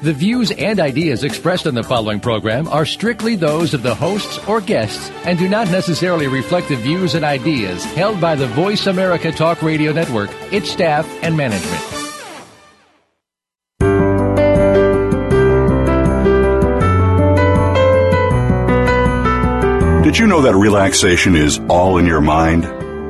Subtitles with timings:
[0.00, 4.38] The views and ideas expressed on the following program are strictly those of the hosts
[4.46, 8.86] or guests and do not necessarily reflect the views and ideas held by the Voice
[8.86, 11.82] America Talk Radio Network, its staff, and management.
[20.04, 22.62] Did you know that relaxation is all in your mind?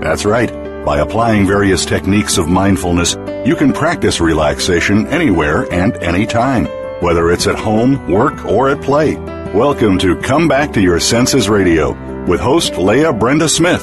[0.03, 0.51] That's right.
[0.87, 6.67] By applying various techniques of mindfulness, you can practice relaxation anywhere and anytime,
[7.01, 9.17] whether it's at home, work, or at play.
[9.55, 11.93] Welcome to Come Back to Your Senses Radio
[12.25, 13.83] with host Leah Brenda Smith.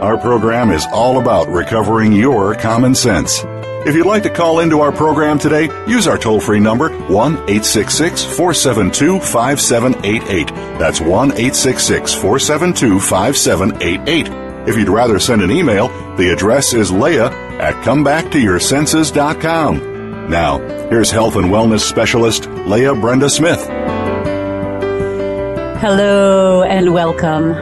[0.00, 3.44] Our program is all about recovering your common sense.
[3.84, 7.32] If you'd like to call into our program today, use our toll free number 1
[7.32, 10.46] 866 472 5788.
[10.78, 14.28] That's 1 866 472 5788.
[14.68, 19.91] If you'd rather send an email, the address is leah at comebacktoyoursenses.com.
[20.28, 23.66] Now, here's health and wellness specialist Leah Brenda Smith.
[25.80, 27.52] Hello and welcome.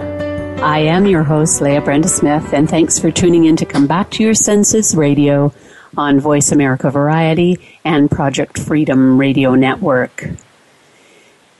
[0.62, 4.10] I am your host, Leah Brenda Smith, and thanks for tuning in to Come Back
[4.10, 5.54] to Your Senses Radio
[5.96, 10.28] on Voice America Variety and Project Freedom Radio Network.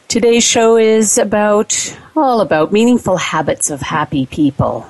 [0.07, 4.87] Today's show is about all about meaningful habits of happy people.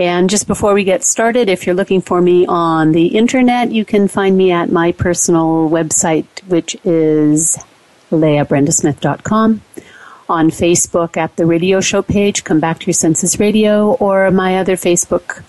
[0.00, 3.84] And just before we get started, if you're looking for me on the internet, you
[3.84, 7.58] can find me at my personal website, which is
[8.10, 9.60] leahbrendasmith.com.
[10.30, 14.56] On Facebook at the radio show page, Come Back to Your Senses Radio, or my
[14.56, 15.42] other Facebook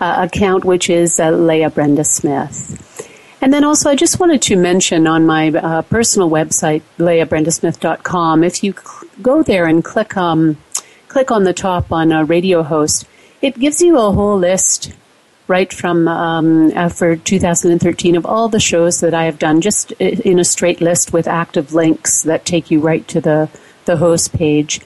[0.00, 3.08] uh, account, which is uh, Leah Brenda Smith.
[3.40, 8.62] And then also, I just wanted to mention on my uh, personal website, leahbrendasmith.com, if
[8.62, 10.58] you cl- go there and click um,
[11.08, 13.06] click on the top on a radio host,
[13.44, 14.90] it gives you a whole list
[15.48, 19.92] right from um, uh, for 2013 of all the shows that I have done, just
[19.92, 23.50] in a straight list with active links that take you right to the
[23.84, 24.80] the host page.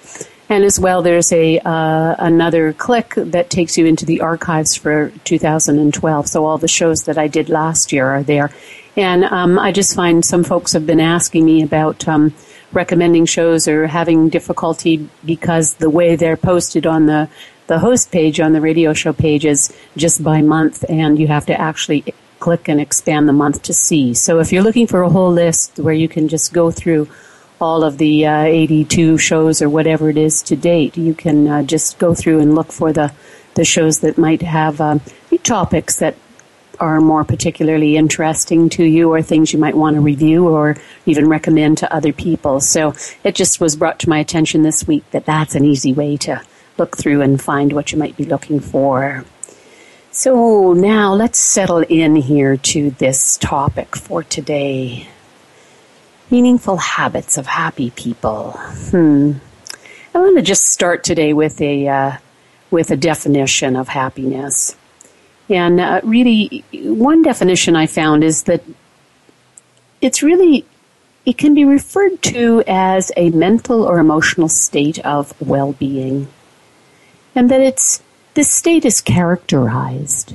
[0.49, 5.13] And as well, there's a uh, another click that takes you into the archives for
[5.23, 6.27] 2012.
[6.27, 8.51] So all the shows that I did last year are there.
[8.97, 12.35] And um, I just find some folks have been asking me about um,
[12.73, 17.29] recommending shows or having difficulty because the way they're posted on the
[17.69, 21.47] the host page on the radio show page is just by month, and you have
[21.47, 22.05] to actually
[22.41, 24.15] click and expand the month to see.
[24.15, 27.09] So if you're looking for a whole list where you can just go through
[27.61, 30.97] all of the uh, 82 shows or whatever it is to date.
[30.97, 33.13] You can uh, just go through and look for the,
[33.55, 35.01] the shows that might have um,
[35.43, 36.15] topics that
[36.79, 41.29] are more particularly interesting to you or things you might want to review or even
[41.29, 42.61] recommend to other people.
[42.61, 46.17] So it just was brought to my attention this week that that's an easy way
[46.19, 46.41] to
[46.79, 49.25] look through and find what you might be looking for.
[50.11, 55.09] So now let's settle in here to this topic for today.
[56.31, 58.53] Meaningful habits of happy people.
[58.91, 59.33] Hmm.
[60.15, 62.17] I want to just start today with a uh,
[62.71, 64.77] with a definition of happiness,
[65.49, 68.63] and uh, really, one definition I found is that
[70.01, 70.67] it's really
[71.25, 76.27] it can be referred to as a mental or emotional state of well-being,
[77.39, 78.03] and that it's
[78.35, 80.35] this state is characterized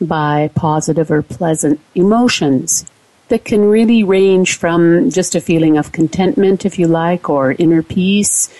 [0.00, 2.84] by positive or pleasant emotions
[3.28, 7.84] that can really range from just a feeling of contentment, if you like, or inner
[7.84, 8.52] peace,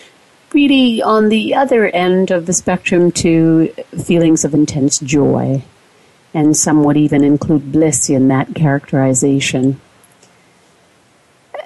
[0.53, 3.67] really on the other end of the spectrum to
[4.05, 5.61] feelings of intense joy.
[6.33, 9.81] And some would even include bliss in that characterization.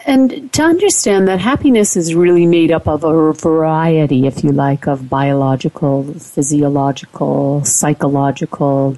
[0.09, 4.87] And to understand that happiness is really made up of a variety, if you like,
[4.87, 8.97] of biological, physiological, psychological,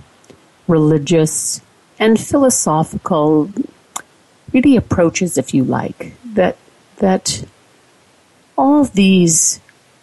[0.69, 1.59] religious,
[1.99, 3.51] and philosophical
[4.53, 6.55] really approaches, if you like, that
[6.99, 7.43] that
[8.57, 9.59] all these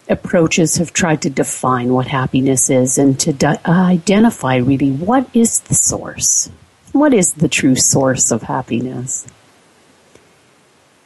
[0.09, 5.61] approaches have tried to define what happiness is and to di- identify really what is
[5.61, 6.51] the source,
[6.91, 9.25] what is the true source of happiness.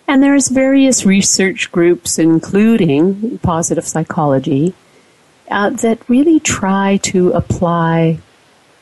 [0.07, 4.73] And there's various research groups, including positive psychology,
[5.49, 8.19] uh, that really try to apply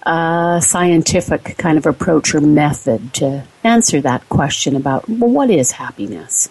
[0.03, 5.73] a scientific kind of approach or method to answer that question about, well, what is
[5.73, 6.49] happiness?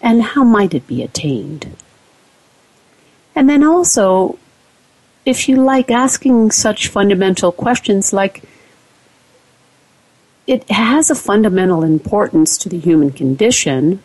[0.00, 1.76] And how might it be attained?
[3.34, 4.38] And then also,
[5.24, 8.42] if you like asking such fundamental questions like,
[10.46, 14.02] it has a fundamental importance to the human condition.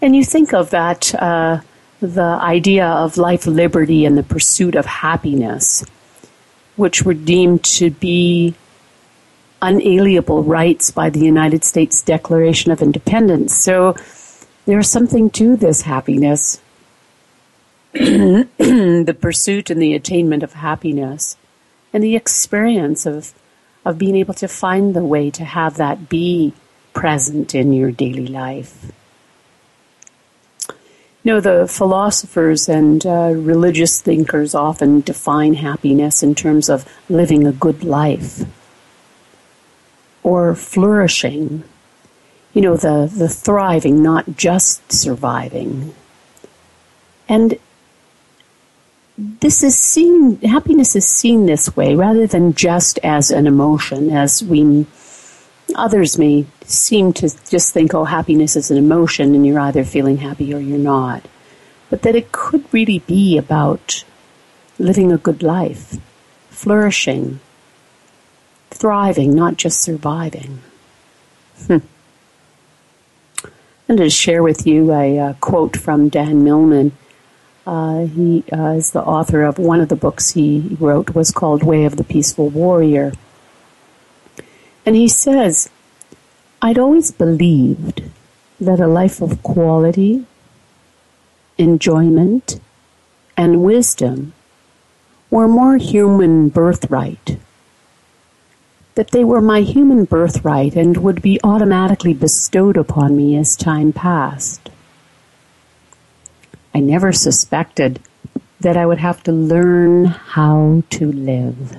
[0.00, 1.60] And you think of that, uh,
[2.00, 5.84] the idea of life, liberty, and the pursuit of happiness,
[6.76, 8.54] which were deemed to be
[9.62, 13.56] unalienable rights by the United States Declaration of Independence.
[13.56, 13.96] So
[14.66, 16.60] there's something to this happiness,
[17.92, 21.36] the pursuit and the attainment of happiness,
[21.92, 23.32] and the experience of
[23.84, 26.52] of being able to find the way to have that be
[26.92, 28.92] present in your daily life.
[31.22, 37.46] You know, the philosophers and uh, religious thinkers often define happiness in terms of living
[37.46, 38.44] a good life
[40.22, 41.64] or flourishing.
[42.52, 45.94] You know, the, the thriving, not just surviving.
[47.26, 47.58] And
[49.16, 54.42] this is seen, happiness is seen this way rather than just as an emotion, as
[54.42, 54.86] we,
[55.76, 60.16] others may seem to just think, oh, happiness is an emotion and you're either feeling
[60.16, 61.26] happy or you're not.
[61.90, 64.04] But that it could really be about
[64.78, 65.96] living a good life,
[66.50, 67.38] flourishing,
[68.70, 70.60] thriving, not just surviving.
[71.66, 71.78] Hmm.
[73.88, 76.92] I'm to share with you a, a quote from Dan Millman
[77.66, 81.62] uh, he uh, is the author of one of the books he wrote was called
[81.62, 83.12] Way of the Peaceful Warrior.
[84.84, 85.70] And he says,
[86.60, 88.02] I'd always believed
[88.60, 90.26] that a life of quality,
[91.56, 92.60] enjoyment,
[93.36, 94.34] and wisdom
[95.30, 97.38] were more human birthright.
[98.94, 103.92] That they were my human birthright and would be automatically bestowed upon me as time
[103.92, 104.70] passed.
[106.74, 108.00] I never suspected
[108.60, 111.76] that I would have to learn how to live.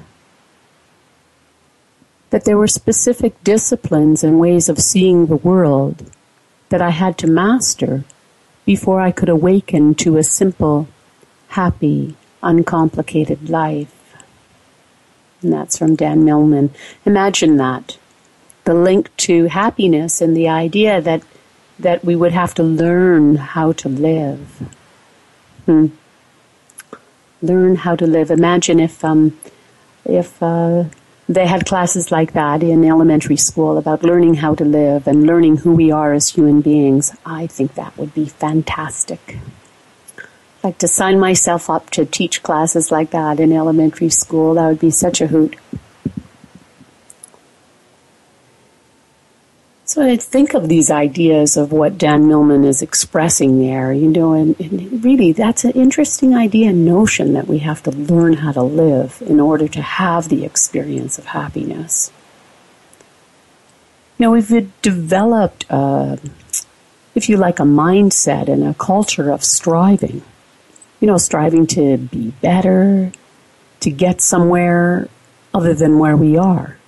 [2.29, 6.09] That there were specific disciplines and ways of seeing the world
[6.69, 8.03] that I had to master
[8.65, 10.87] before I could awaken to a simple,
[11.49, 14.15] happy, uncomplicated life.
[15.41, 16.71] And that's from Dan Millman.
[17.05, 17.97] Imagine that.
[18.63, 21.21] The link to happiness and the idea that,
[21.77, 24.74] that we would have to learn how to live.
[25.65, 25.87] Hmm.
[27.41, 28.31] Learn how to live.
[28.31, 29.37] Imagine if um,
[30.05, 30.85] if uh,
[31.27, 35.57] they had classes like that in elementary school about learning how to live and learning
[35.57, 37.15] who we are as human beings.
[37.25, 39.37] I think that would be fantastic.
[40.17, 44.53] I'd like to sign myself up to teach classes like that in elementary school.
[44.53, 45.55] That would be such a hoot.
[49.95, 54.33] So I think of these ideas of what Dan Millman is expressing there, you know,
[54.33, 58.51] and, and, really that's an interesting idea and notion that we have to learn how
[58.51, 62.11] to live in order to have the experience of happiness.
[64.17, 66.17] You know, we've developed, uh,
[67.15, 70.23] if you like, a mindset and a culture of striving.
[70.99, 73.13] You know, striving to be better,
[73.79, 75.07] to get somewhere
[75.53, 76.79] other than where we are.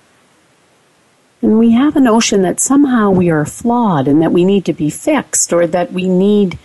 [1.40, 4.72] And we have a notion that somehow we are flawed and that we need to
[4.72, 6.58] be fixed or that we need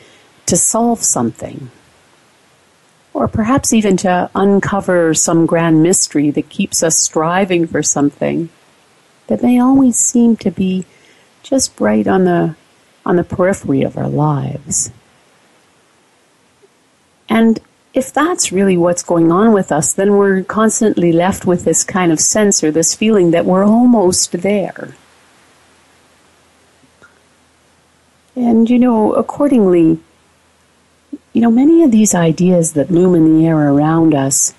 [0.48, 1.70] to solve something.
[3.14, 8.50] Or perhaps even to uncover some grand mystery that keeps us striving for something
[9.28, 10.86] that may always seem to be
[11.44, 12.56] just right on the,
[13.06, 14.92] on the periphery of our lives.
[17.30, 17.60] And
[17.94, 22.12] if that's really what's going on with us, then we're constantly left with this kind
[22.12, 24.96] of sense or this feeling that we're almost there.
[28.36, 30.00] And, you know, accordingly,
[31.34, 34.56] you know, many of these ideas that loom in the air around us,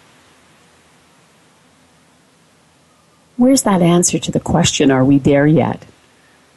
[3.36, 5.84] where's that answer to the question, are we there yet?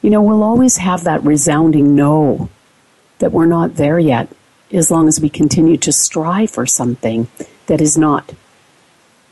[0.04, 2.50] You know, we'll always have that resounding no,
[3.18, 4.30] that we're not there yet
[4.72, 7.28] as long as we continue to strive for something
[7.68, 8.34] that is not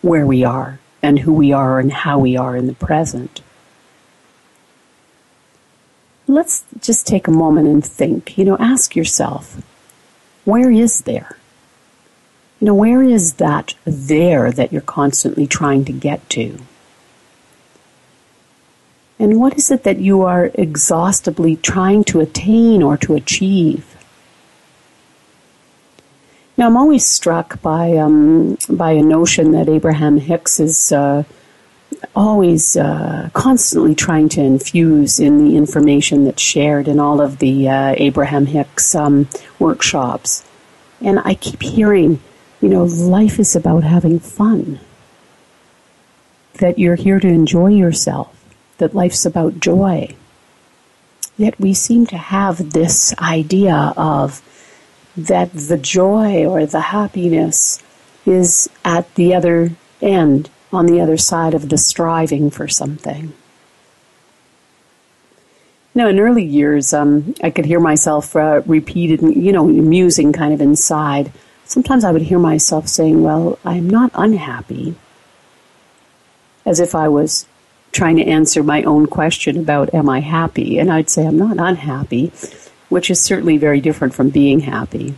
[0.02, 3.42] where we are and who we are and how we are in the present.
[6.28, 8.38] Let's just take a moment and think.
[8.38, 9.62] You know, ask yourself,
[10.44, 11.38] where is there?
[12.60, 16.60] You know, where is that there that you're constantly trying to get to?
[19.20, 23.95] And what is it that you are exhaustively trying to attain or to achieve?
[26.58, 31.24] Now, I'm always struck by um, by a notion that Abraham Hicks is uh,
[32.16, 37.68] always uh, constantly trying to infuse in the information that's shared in all of the
[37.68, 39.28] uh, Abraham Hicks um,
[39.60, 40.46] workshops.
[41.02, 42.22] And I keep hearing,
[42.62, 44.80] you know, life is about having fun.
[46.60, 48.32] That you're here to enjoy yourself.
[48.78, 50.16] that life's about joy.
[51.38, 54.42] Yet we seem to have this idea of
[55.18, 57.82] that the joy or the happiness
[58.26, 63.34] is at the other end, on the other side of the striving for something.
[65.94, 70.54] Know, in early years, um, I could hear myself uh, repeated, you know, musing kind
[70.54, 71.32] of inside.
[71.64, 74.96] Sometimes I would hear myself saying, Well, I'm not unhappy,
[76.66, 77.46] as if I was
[77.94, 80.80] trying to answer my own question about, Am I happy?
[80.80, 82.34] And I'd say, I'm not unhappy,
[82.90, 85.16] which is certainly very different from being happy.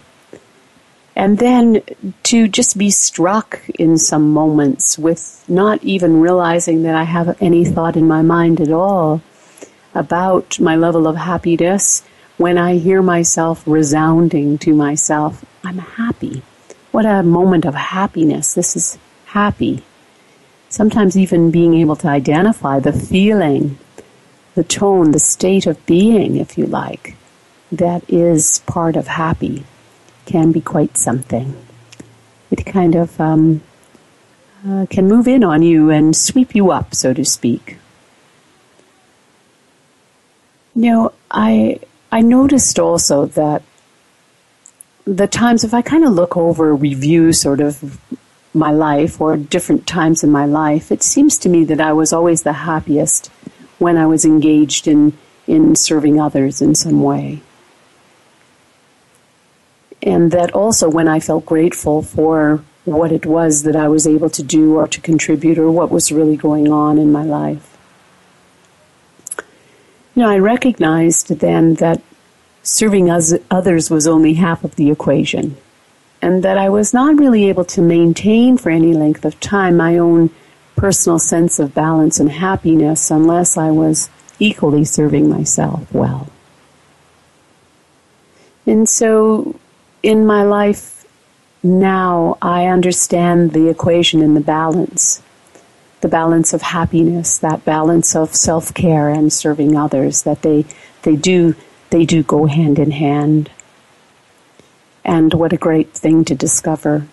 [1.15, 1.81] And then
[2.23, 7.65] to just be struck in some moments with not even realizing that I have any
[7.65, 9.21] thought in my mind at all
[9.95, 12.03] about my level of happiness
[12.37, 16.43] when I hear myself resounding to myself, I'm happy.
[16.91, 18.53] What a moment of happiness.
[18.53, 19.83] This is happy.
[20.69, 23.79] Sometimes even being able to identify the feeling,
[24.53, 27.15] the tone, the state of being, if you like,
[27.71, 29.63] that is part of happy
[30.25, 31.55] can be quite something.
[32.51, 33.61] It kind of um,
[34.67, 37.77] uh, can move in on you and sweep you up, so to speak.
[40.75, 41.79] You know, I
[42.11, 43.63] I noticed also that
[45.05, 47.99] the times if I kind of look over review sort of
[48.53, 52.13] my life or different times in my life, it seems to me that I was
[52.13, 53.27] always the happiest
[53.77, 57.41] when I was engaged in in serving others in some way
[60.01, 64.29] and that also when I felt grateful for what it was that I was able
[64.29, 67.77] to do or to contribute or what was really going on in my life.
[70.15, 72.01] You know, I recognized then that
[72.63, 75.57] serving others was only half of the equation,
[76.21, 79.97] and that I was not really able to maintain for any length of time my
[79.97, 80.31] own
[80.75, 86.29] personal sense of balance and happiness unless I was equally serving myself well.
[88.65, 89.59] And so
[90.03, 90.97] in my life
[91.63, 95.21] now, I understand the equation and the balance.
[96.01, 100.65] The balance of happiness, that balance of self care and serving others, that they,
[101.01, 101.55] they do
[101.89, 103.49] they do go hand in hand.
[105.03, 107.07] And what a great thing to discover.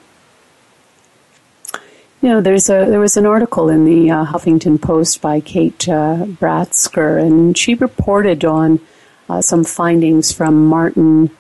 [2.21, 5.89] You know, there's a there was an article in the uh, Huffington Post by Kate
[5.89, 8.81] uh, and she reported on
[9.29, 11.31] uh, some findings from Martin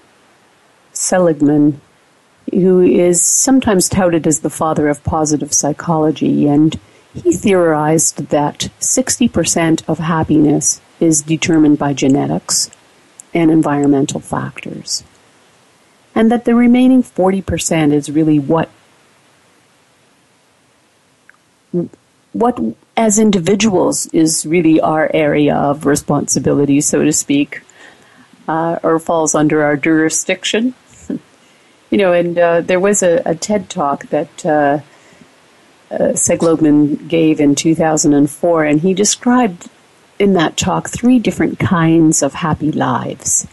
[0.94, 1.80] Seligman,
[2.50, 6.78] who is sometimes touted as the father of positive psychology, and
[7.12, 12.70] he theorized that 60% of happiness is determined by genetics
[13.32, 15.04] and environmental factors.
[16.14, 18.70] And that the remaining 40% is really what
[22.32, 22.60] what
[22.96, 27.62] as individuals is really our area of responsibility, so to speak,
[28.46, 30.74] uh, or falls under our jurisdiction.
[31.90, 34.80] You know, and uh, there was a, a, TED talk that uh,
[35.90, 36.14] uh,
[37.08, 39.68] gave in 2004, and he described
[40.18, 43.46] in that talk three different kinds of happy lives.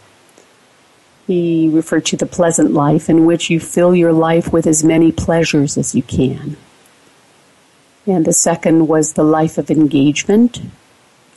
[1.26, 5.12] He referred to the pleasant life, in which you fill your life with as many
[5.12, 6.56] pleasures as you can.
[8.06, 10.60] And the second was the life of engagement,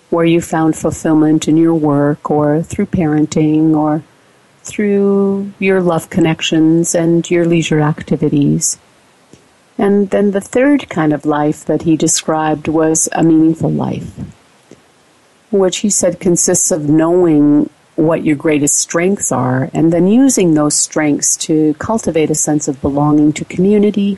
[0.09, 4.03] where you found fulfillment in your work or through parenting or
[4.65, 8.77] through your love connections and your leisure activities.
[9.77, 14.11] And then the third kind of life that he described was a meaningful life,
[15.51, 20.75] which he said consists of knowing what your greatest strengths are and then using those
[20.75, 24.17] strengths to cultivate a sense of belonging to community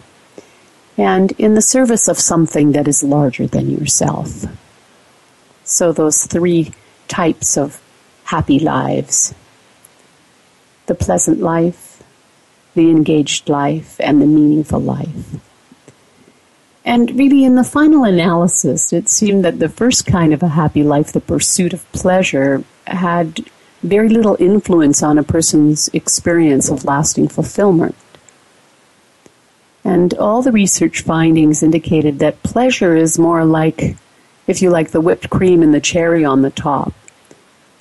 [0.98, 4.46] and in the service of something that is larger than yourself.
[5.64, 6.72] So, those three
[7.08, 7.80] types of
[8.24, 9.36] happy lives
[10.88, 12.04] the pleasant life,
[12.74, 15.36] the engaged life, and the meaningful life.
[16.84, 20.84] And really, in the final analysis, it seemed that the first kind of a happy
[20.84, 23.46] life, the pursuit of pleasure, had
[23.84, 27.96] very little influence on a person's experience of lasting fulfillment.
[29.84, 33.98] And all the research findings indicated that pleasure is more like,
[34.48, 36.94] if you like, the whipped cream and the cherry on the top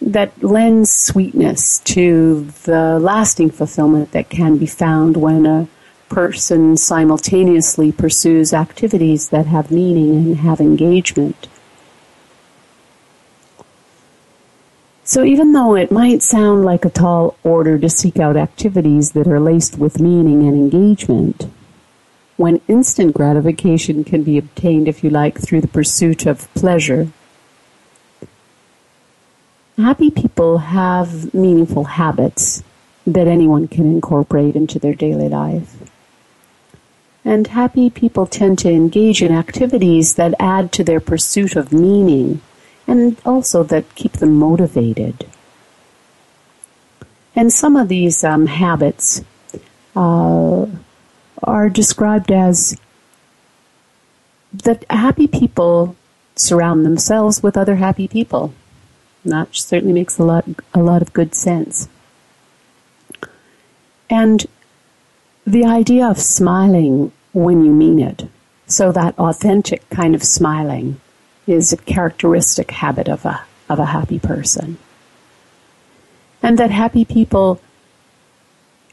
[0.00, 5.68] that lends sweetness to the lasting fulfillment that can be found when a
[6.08, 11.48] person simultaneously pursues activities that have meaning and have engagement.
[15.02, 19.28] So even though it might sound like a tall order to seek out activities that
[19.28, 21.48] are laced with meaning and engagement,
[22.36, 27.08] when instant gratification can be obtained, if you like, through the pursuit of pleasure,
[29.76, 32.62] happy people have meaningful habits
[33.06, 35.76] that anyone can incorporate into their daily life.
[37.24, 42.40] And happy people tend to engage in activities that add to their pursuit of meaning
[42.86, 45.26] and also that keep them motivated.
[47.34, 49.22] And some of these um, habits
[49.94, 50.66] uh,
[51.42, 52.78] are described as
[54.52, 55.96] that happy people
[56.34, 58.54] surround themselves with other happy people.
[59.30, 61.88] That certainly makes a lot a lot of good sense.
[64.08, 64.46] And
[65.46, 68.28] the idea of smiling when you mean it,
[68.66, 71.00] so that authentic kind of smiling
[71.46, 74.78] is a characteristic habit of a of a happy person.
[76.42, 77.60] And that happy people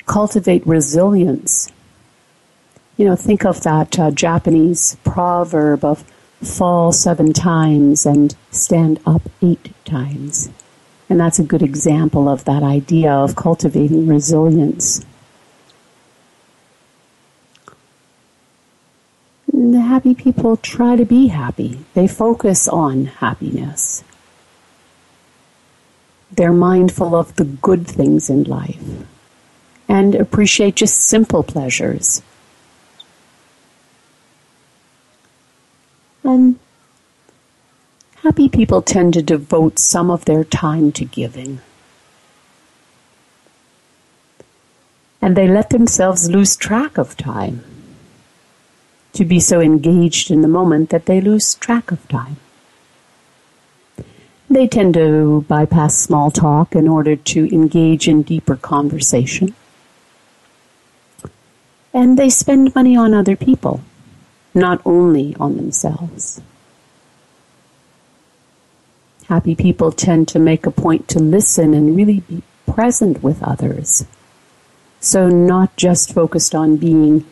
[0.06, 1.72] cultivate resilience.
[2.98, 6.04] You know, think of that uh, Japanese proverb of
[6.44, 10.50] fall seven times and stand up eight times.
[11.10, 15.06] And that's a good example of that idea of cultivating resilience.
[19.52, 21.80] And the happy people try to be happy.
[21.94, 24.04] They focus on happiness.
[26.32, 28.82] They're mindful of the good things in life
[29.88, 32.24] and appreciate just simple pleasures.
[36.24, 36.58] And
[38.24, 41.60] happy people tend to devote some of their time to giving.
[45.22, 47.64] And they let themselves lose track of time.
[49.14, 52.38] To be so engaged in the moment that they lose track of time.
[54.50, 59.54] They tend to bypass small talk in order to engage in deeper conversation.
[61.94, 63.82] And they spend money on other people
[64.54, 66.42] not only on themselves.
[69.28, 74.06] Happy people tend to make a point to listen and really be present with others.
[75.00, 77.26] So, not just focused on being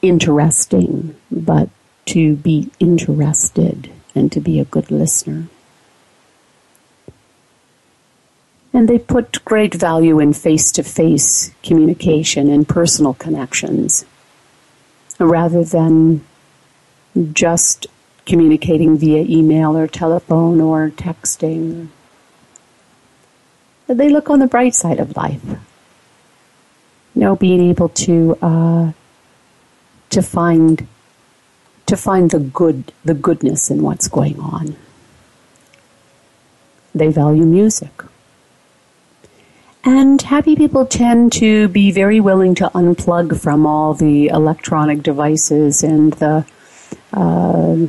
[0.00, 1.68] interesting, but
[2.06, 5.48] to be interested and to be a good listener.
[8.72, 14.04] And they put great value in face to face communication and personal connections
[15.18, 16.24] rather than
[17.32, 17.86] just
[18.24, 21.88] communicating via email or telephone or texting.
[23.86, 25.42] They look on the bright side of life.
[27.14, 28.92] You know, being able to uh,
[30.10, 30.86] to find
[31.86, 34.76] to find the good the goodness in what's going on.
[36.94, 37.90] They value music.
[39.84, 45.82] And happy people tend to be very willing to unplug from all the electronic devices
[45.82, 46.46] and the
[47.12, 47.88] uh,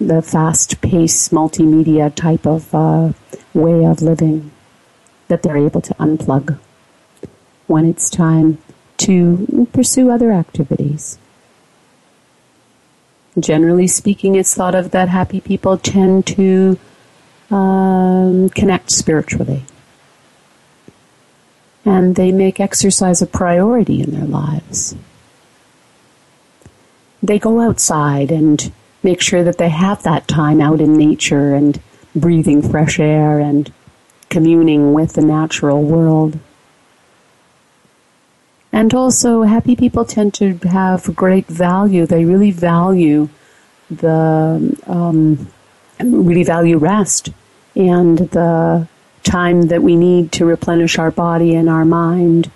[0.00, 3.12] the fast-paced multimedia type of uh,
[3.54, 4.52] way of living.
[5.26, 6.58] That they're able to unplug
[7.66, 8.58] when it's time
[8.98, 11.18] to pursue other activities.
[13.36, 16.78] Generally speaking, it's thought of that happy people tend to
[17.50, 19.64] um, connect spiritually
[21.84, 24.94] and they make exercise a priority in their lives.
[27.22, 31.80] They go outside and make sure that they have that time out in nature and
[32.14, 33.72] breathing fresh air and
[34.28, 36.38] communing with the natural world.
[38.72, 42.06] And also, happy people tend to have great value.
[42.06, 43.28] They really value
[43.90, 45.48] the, um,
[46.00, 47.30] really value rest
[47.76, 48.88] and the
[49.22, 52.50] time that we need to replenish our body and our mind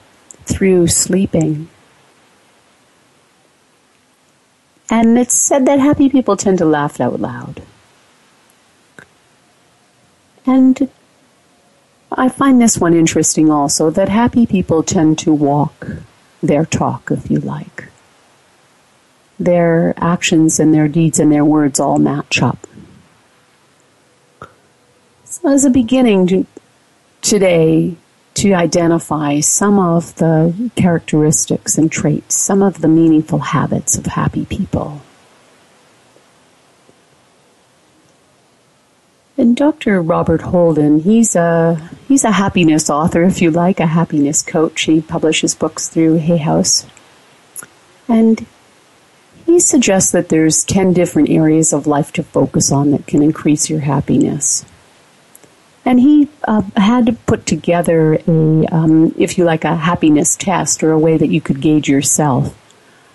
[0.44, 1.68] through sleeping.
[4.88, 7.62] And it's said that happy people tend to laugh out loud.
[10.46, 10.88] And
[12.12, 15.88] I find this one interesting also that happy people tend to walk
[16.40, 17.88] their talk, if you like.
[19.38, 22.66] Their actions and their deeds and their words all match up.
[25.24, 26.46] So, as a beginning
[27.26, 27.96] today
[28.34, 34.44] to identify some of the characteristics and traits, some of the meaningful habits of happy
[34.44, 35.00] people.
[39.36, 40.00] And Dr.
[40.00, 44.82] Robert Holden, he's a he's a happiness author, if you like, a happiness coach.
[44.82, 46.86] He publishes books through Hay House.
[48.08, 48.46] And
[49.46, 53.68] he suggests that there's 10 different areas of life to focus on that can increase
[53.68, 54.64] your happiness.
[55.86, 60.90] And he uh, had put together a, um, if you like, a happiness test or
[60.90, 62.58] a way that you could gauge yourself.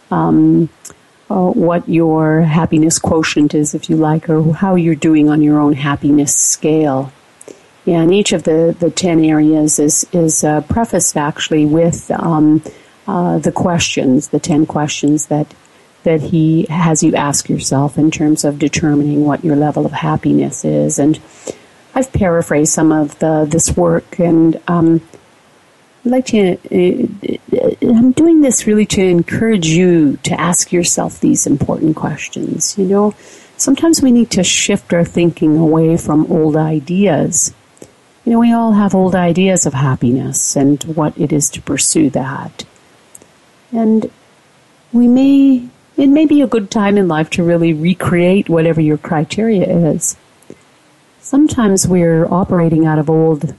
[0.09, 0.69] Um,
[1.29, 5.59] uh, what your happiness quotient is, if you like, or how you're doing on your
[5.59, 7.11] own happiness scale.
[7.85, 12.63] And each of the, the 10 areas is, is uh, prefaced actually with um,
[13.05, 15.53] uh, the questions, the 10 questions that,
[16.03, 20.63] that he has you ask yourself in terms of determining what your level of happiness
[20.63, 20.99] is.
[20.99, 21.19] And
[21.93, 25.01] I've paraphrased some of the, this work and um,
[26.05, 31.45] I'd like to, uh, I'm doing this really to encourage you to ask yourself these
[31.45, 32.77] important questions.
[32.77, 33.15] You know,
[33.57, 37.53] sometimes we need to shift our thinking away from old ideas
[38.25, 42.09] you know, we all have old ideas of happiness and what it is to pursue
[42.11, 42.65] that.
[43.71, 44.11] And
[44.93, 48.97] we may, it may be a good time in life to really recreate whatever your
[48.97, 50.15] criteria is.
[51.31, 53.55] Sometimes we're operating out of old,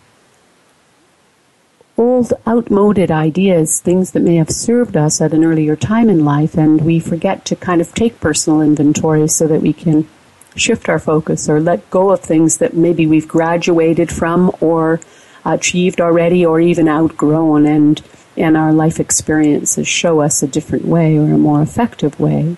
[1.96, 6.54] old, outmoded ideas, things that may have served us at an earlier time in life,
[6.58, 10.06] and we forget to kind of take personal inventory so that we can
[10.54, 15.00] shift our focus or let go of things that maybe we've graduated from or
[15.42, 18.02] achieved already or even outgrown and
[18.36, 22.54] and our life experiences show us a different way or a more effective way.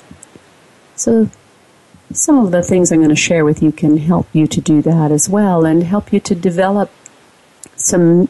[0.97, 1.31] So
[2.13, 4.83] some of the things I'm going to share with you can help you to do
[4.83, 6.91] that as well and help you to develop
[7.77, 8.29] some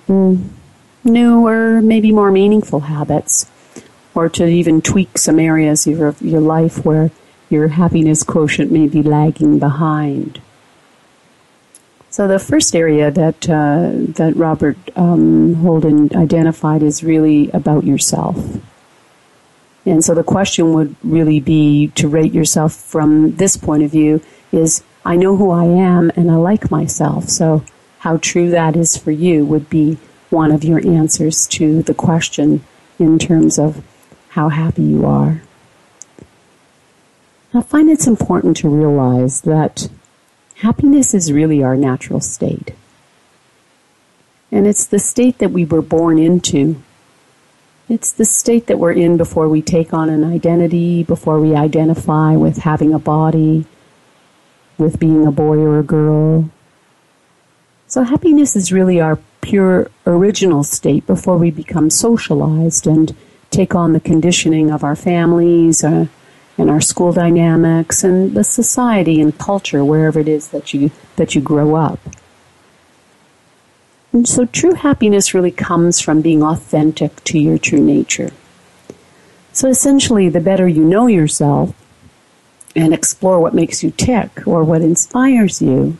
[1.04, 3.50] newer, maybe more meaningful habits
[4.14, 7.10] or to even tweak some areas of your, your life where
[7.50, 10.40] your happiness quotient may be lagging behind.
[12.10, 18.36] So the first area that uh, that Robert um, Holden identified is really about yourself.
[19.86, 24.22] And so the question would really be to rate yourself from this point of view
[24.50, 27.28] is I know who I am and I like myself.
[27.28, 27.64] So
[27.98, 29.98] how true that is for you would be
[30.30, 32.64] one of your answers to the question
[32.98, 33.84] in terms of
[34.30, 35.42] how happy you are.
[37.52, 39.88] I find it's important to realize that
[40.56, 42.72] happiness is really our natural state.
[44.50, 46.82] And it's the state that we were born into.
[47.88, 52.34] It's the state that we're in before we take on an identity, before we identify
[52.34, 53.66] with having a body,
[54.78, 56.50] with being a boy or a girl.
[57.86, 63.14] So happiness is really our pure original state before we become socialized and
[63.50, 66.06] take on the conditioning of our families, uh,
[66.56, 71.34] and our school dynamics and the society and culture wherever it is that you that
[71.34, 71.98] you grow up.
[74.14, 78.30] And so true happiness really comes from being authentic to your true nature.
[79.52, 81.74] So essentially the better you know yourself
[82.76, 85.96] and explore what makes you tick or what inspires you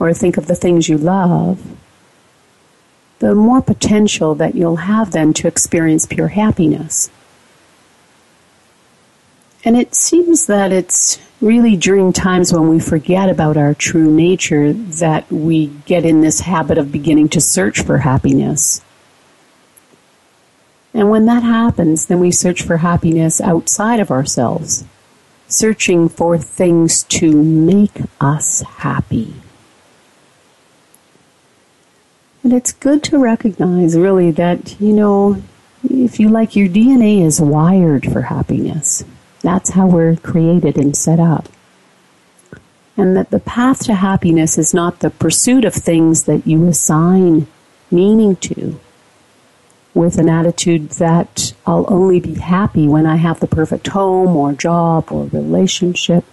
[0.00, 1.64] or think of the things you love,
[3.20, 7.08] the more potential that you'll have then to experience pure happiness.
[9.64, 14.72] And it seems that it's really during times when we forget about our true nature
[14.72, 18.82] that we get in this habit of beginning to search for happiness.
[20.92, 24.84] And when that happens, then we search for happiness outside of ourselves,
[25.46, 29.34] searching for things to make us happy.
[32.42, 35.42] And it's good to recognize really that, you know,
[35.88, 39.04] if you like, your DNA is wired for happiness.
[39.42, 41.48] That's how we're created and set up.
[42.96, 47.46] And that the path to happiness is not the pursuit of things that you assign
[47.90, 48.78] meaning to
[49.94, 54.52] with an attitude that I'll only be happy when I have the perfect home or
[54.52, 56.24] job or relationship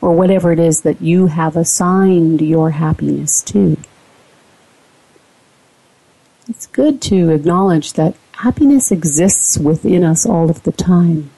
[0.00, 3.76] or whatever it is that you have assigned your happiness to.
[6.48, 11.30] It's good to acknowledge that happiness exists within us all of the time.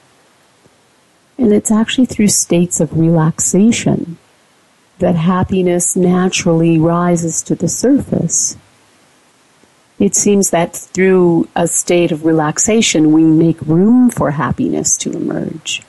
[1.37, 4.17] And it's actually through states of relaxation
[4.99, 8.57] that happiness naturally rises to the surface.
[9.99, 15.81] It seems that through a state of relaxation, we make room for happiness to emerge.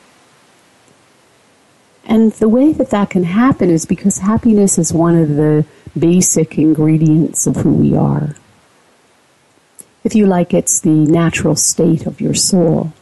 [2.05, 5.67] And the way that that can happen is because happiness is one of the
[5.99, 8.35] basic ingredients of who we are.
[10.05, 12.95] If you like, it's the natural state of your soul.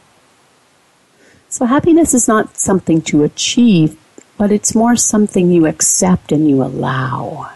[1.49, 3.97] So happiness is not something to achieve,
[4.37, 7.51] but it's more something you accept and you allow.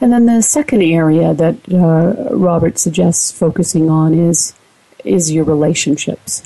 [0.00, 4.54] And then the second area that uh, Robert suggests focusing on is
[5.04, 6.42] is your relationships.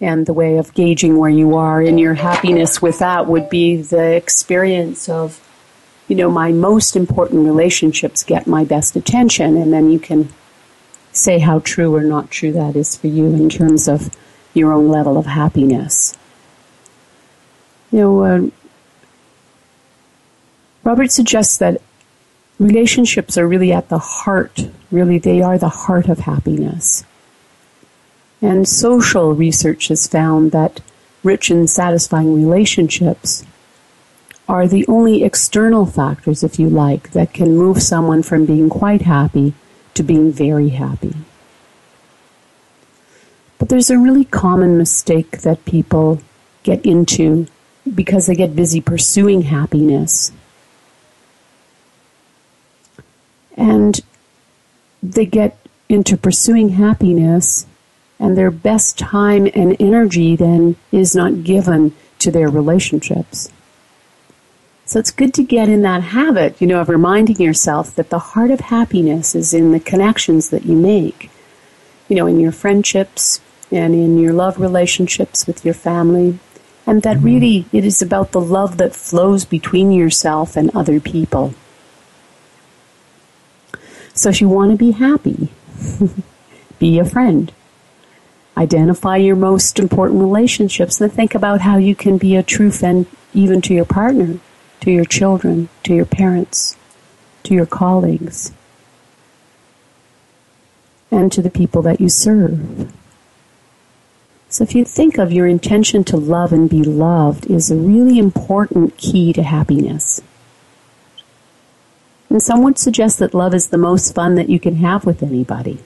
[0.00, 3.76] And the way of gauging where you are in your happiness with that would be
[3.76, 5.40] the experience of,
[6.08, 10.28] you know, my most important relationships get my best attention, and then you can
[11.12, 14.14] say how true or not true that is for you in terms of
[14.54, 16.16] your own level of happiness.
[17.90, 18.40] You know, uh,
[20.84, 21.80] Robert suggests that
[22.58, 27.04] relationships are really at the heart, really, they are the heart of happiness.
[28.40, 30.80] And social research has found that
[31.22, 33.44] rich and satisfying relationships
[34.48, 39.02] are the only external factors, if you like, that can move someone from being quite
[39.02, 39.54] happy
[39.94, 41.14] to being very happy.
[43.58, 46.20] But there's a really common mistake that people
[46.62, 47.46] get into
[47.94, 50.32] because they get busy pursuing happiness.
[53.56, 54.00] And
[55.02, 57.66] they get into pursuing happiness,
[58.18, 63.50] and their best time and energy then is not given to their relationships.
[64.84, 68.18] So it's good to get in that habit, you know, of reminding yourself that the
[68.18, 71.30] heart of happiness is in the connections that you make,
[72.08, 73.40] you know, in your friendships
[73.70, 76.38] and in your love relationships with your family.
[76.84, 77.26] And that mm-hmm.
[77.26, 81.54] really it is about the love that flows between yourself and other people.
[84.14, 85.48] So if you want to be happy,
[86.78, 87.52] be a friend.
[88.56, 93.06] Identify your most important relationships and think about how you can be a true friend
[93.32, 94.38] even to your partner
[94.82, 96.76] to your children, to your parents,
[97.44, 98.52] to your colleagues,
[101.10, 102.92] and to the people that you serve.
[104.48, 108.18] So if you think of your intention to love and be loved is a really
[108.18, 110.20] important key to happiness.
[112.28, 115.22] And some would suggest that love is the most fun that you can have with
[115.22, 115.78] anybody.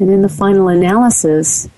[0.00, 1.68] And in the final analysis,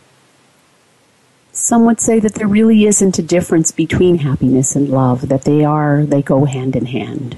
[1.53, 5.65] some would say that there really isn't a difference between happiness and love, that they
[5.65, 7.37] are, they go hand in hand.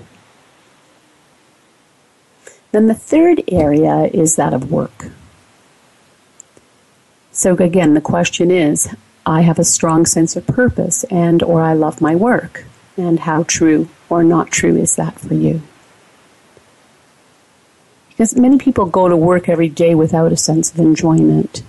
[2.73, 5.11] Then the third area is that of work.
[7.31, 8.95] So again, the question is,
[9.25, 12.65] I have a strong sense of purpose and or I love my work.
[12.97, 15.63] And how true or not true is that for you?
[18.11, 21.63] Because many people go to work every day without a sense of enjoyment.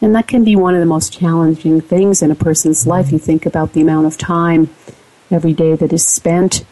[0.00, 3.10] And that can be one of the most challenging things in a person's life.
[3.10, 4.70] You think about the amount of time
[5.30, 6.64] every day that is spent,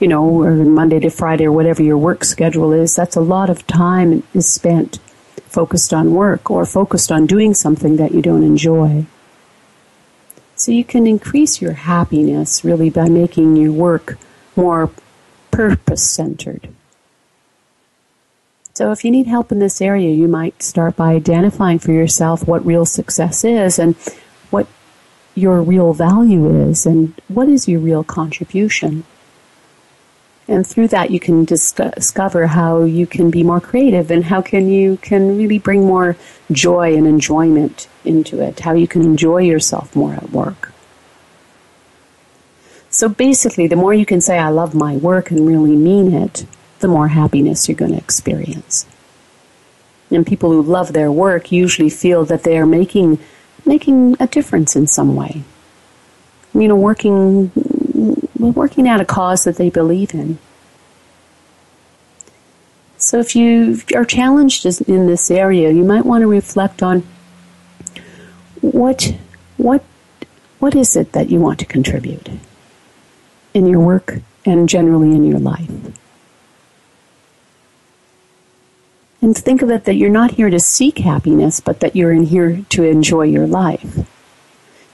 [0.00, 2.96] you know, or Monday to Friday or whatever your work schedule is.
[2.96, 4.98] That's a lot of time is spent
[5.46, 9.06] focused on work or focused on doing something that you don't enjoy.
[10.56, 14.18] So you can increase your happiness really by making your work
[14.56, 14.90] more
[15.50, 16.68] purpose centered.
[18.74, 22.48] So if you need help in this area, you might start by identifying for yourself
[22.48, 23.96] what real success is and
[24.50, 24.66] what
[25.34, 29.04] your real value is and what is your real contribution.
[30.48, 34.70] And through that you can discover how you can be more creative and how can
[34.70, 36.16] you can really bring more
[36.50, 40.72] joy and enjoyment into it, how you can enjoy yourself more at work.
[42.88, 46.44] So basically, the more you can say, I love my work and really mean it,
[46.82, 48.86] the more happiness you're going to experience.
[50.10, 53.18] And people who love their work usually feel that they are making
[53.64, 55.42] making a difference in some way.
[56.52, 57.50] You know, working
[58.38, 60.38] working at a cause that they believe in.
[62.98, 67.04] So if you are challenged in this area, you might want to reflect on
[68.60, 69.14] what
[69.56, 69.82] what
[70.58, 72.28] what is it that you want to contribute
[73.54, 75.68] in your work and generally in your life.
[79.22, 82.24] And think of it that you're not here to seek happiness, but that you're in
[82.24, 83.98] here to enjoy your life.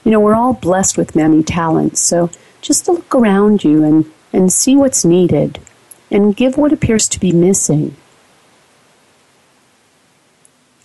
[0.03, 2.29] You know, we're all blessed with many talents, so
[2.61, 5.59] just to look around you and, and see what's needed
[6.11, 7.95] and give what appears to be missing.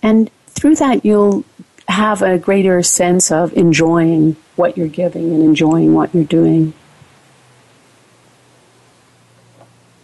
[0.01, 1.45] And through that, you'll
[1.87, 6.73] have a greater sense of enjoying what you're giving and enjoying what you're doing.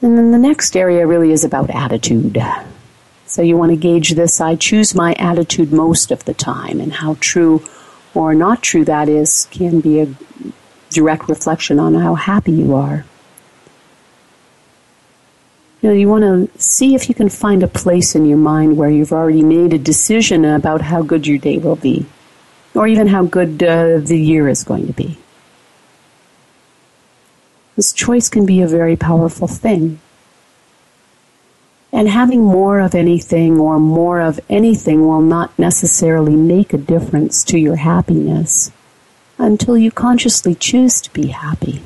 [0.01, 2.38] And then the next area really is about attitude.
[3.32, 4.41] So you want to gauge this.
[4.41, 7.63] I choose my attitude most of the time, and how true
[8.13, 10.13] or not true that is can be a
[10.89, 13.06] direct reflection on how happy you are.
[15.82, 18.76] You know, you want to see if you can find a place in your mind
[18.76, 22.06] where you've already made a decision about how good your day will be,
[22.76, 25.17] or even how good uh, the year is going to be.
[27.78, 30.02] This choice can be a very powerful thing.
[31.93, 37.43] And having more of anything or more of anything will not necessarily make a difference
[37.45, 38.71] to your happiness
[39.38, 41.82] until you consciously choose to be happy.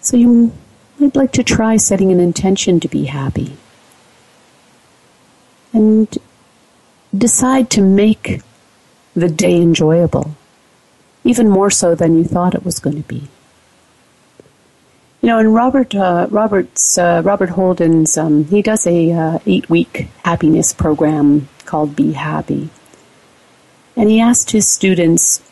[0.00, 0.52] So you
[0.98, 3.56] might like to try setting an intention to be happy.
[5.72, 6.16] And
[7.16, 8.40] decide to make
[9.14, 10.34] the day enjoyable,
[11.24, 13.28] even more so than you thought it was going to be.
[15.28, 19.68] You know, and Robert uh, Robert's uh, Robert Holden's um, he does a uh, eight
[19.68, 22.70] week happiness program called Be Happy,
[23.94, 25.42] and he asked his students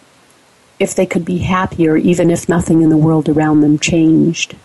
[0.78, 4.56] if they could be happier even if nothing in the world around them changed.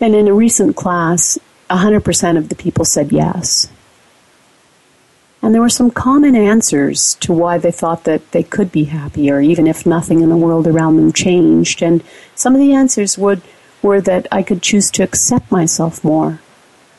[0.00, 1.36] And in a recent class,
[1.70, 3.68] 100% of the people said yes.
[5.42, 9.40] And there were some common answers to why they thought that they could be happier,
[9.40, 11.82] even if nothing in the world around them changed.
[11.82, 13.40] And some of the answers would,
[13.80, 16.40] were that I could choose to accept myself more,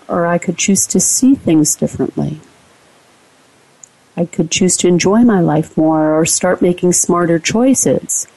[0.07, 2.41] or I could choose to see things differently.
[4.17, 8.27] I could choose to enjoy my life more or start making smarter choices.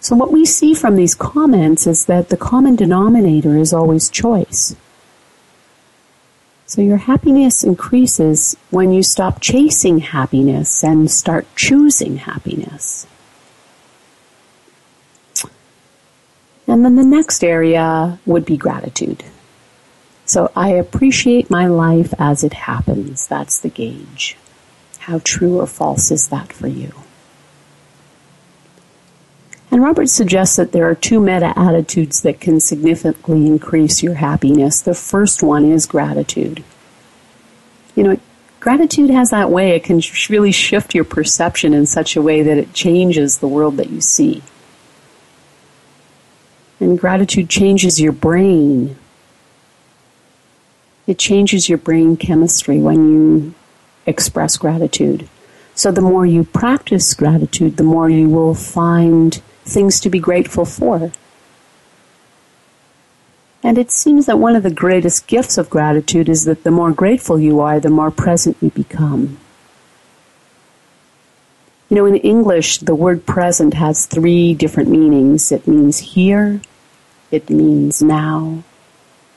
[0.00, 4.74] So, what we see from these comments is that the common denominator is always choice.
[6.70, 13.08] So your happiness increases when you stop chasing happiness and start choosing happiness.
[16.68, 19.24] And then the next area would be gratitude.
[20.26, 23.26] So I appreciate my life as it happens.
[23.26, 24.36] That's the gauge.
[25.00, 26.92] How true or false is that for you?
[29.70, 34.80] And Robert suggests that there are two meta attitudes that can significantly increase your happiness.
[34.80, 36.64] The first one is gratitude.
[37.94, 38.20] You know,
[38.58, 42.58] gratitude has that way, it can really shift your perception in such a way that
[42.58, 44.42] it changes the world that you see.
[46.80, 48.96] And gratitude changes your brain.
[51.06, 53.54] It changes your brain chemistry when you
[54.06, 55.28] express gratitude.
[55.74, 60.64] So the more you practice gratitude, the more you will find things to be grateful
[60.64, 61.12] for.
[63.62, 66.92] And it seems that one of the greatest gifts of gratitude is that the more
[66.92, 69.38] grateful you are, the more present you become.
[71.90, 75.52] You know, in English, the word present has three different meanings.
[75.52, 76.62] It means here,
[77.30, 78.62] it means now,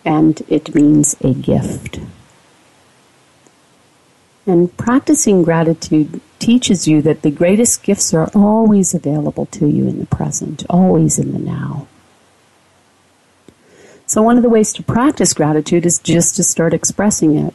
[0.05, 1.99] and it means a gift.
[4.45, 9.99] And practicing gratitude teaches you that the greatest gifts are always available to you in
[9.99, 11.87] the present, always in the now.
[14.05, 17.53] So one of the ways to practice gratitude is just to start expressing it.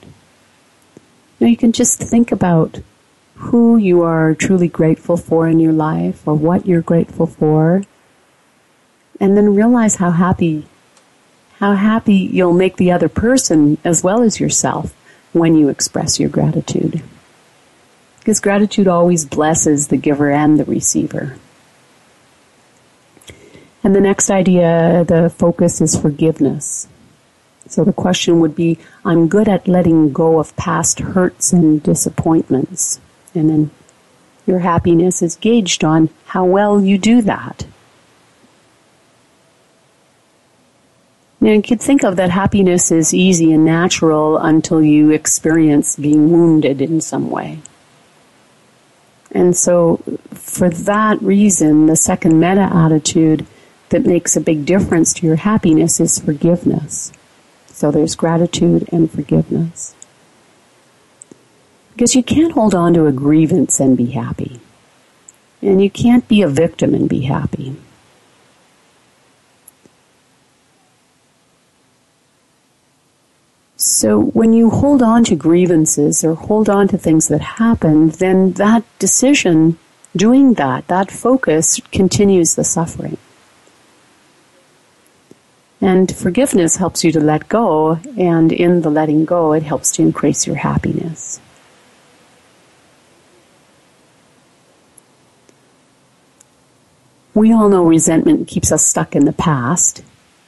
[1.38, 2.80] Now you can just think about
[3.34, 7.82] who you are truly grateful for in your life or what you're grateful for
[9.20, 10.66] and then realize how happy
[11.58, 14.94] how happy you'll make the other person as well as yourself
[15.32, 17.02] when you express your gratitude.
[18.28, 21.38] Because gratitude always blesses the giver and the receiver.
[23.82, 26.88] And the next idea, the focus is forgiveness.
[27.68, 33.00] So the question would be, I'm good at letting go of past hurts and disappointments.
[33.34, 33.70] And then
[34.46, 37.64] your happiness is gauged on how well you do that.
[41.40, 46.30] Now, you could think of that happiness as easy and natural until you experience being
[46.30, 47.60] wounded in some way.
[49.30, 49.98] And so,
[50.32, 53.46] for that reason, the second meta attitude
[53.90, 57.12] that makes a big difference to your happiness is forgiveness.
[57.68, 59.94] So there's gratitude and forgiveness.
[61.92, 64.60] Because you can't hold on to a grievance and be happy.
[65.60, 67.76] And you can't be a victim and be happy.
[73.80, 78.54] So when you hold on to grievances or hold on to things that happened, then
[78.54, 79.78] that decision,
[80.16, 83.18] doing that, that focus continues the suffering.
[85.80, 90.02] And forgiveness helps you to let go, and in the letting go, it helps to
[90.02, 91.38] increase your happiness.
[97.32, 100.02] We all know resentment keeps us stuck in the past,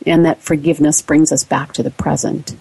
[0.05, 2.57] and that forgiveness brings us back to the present.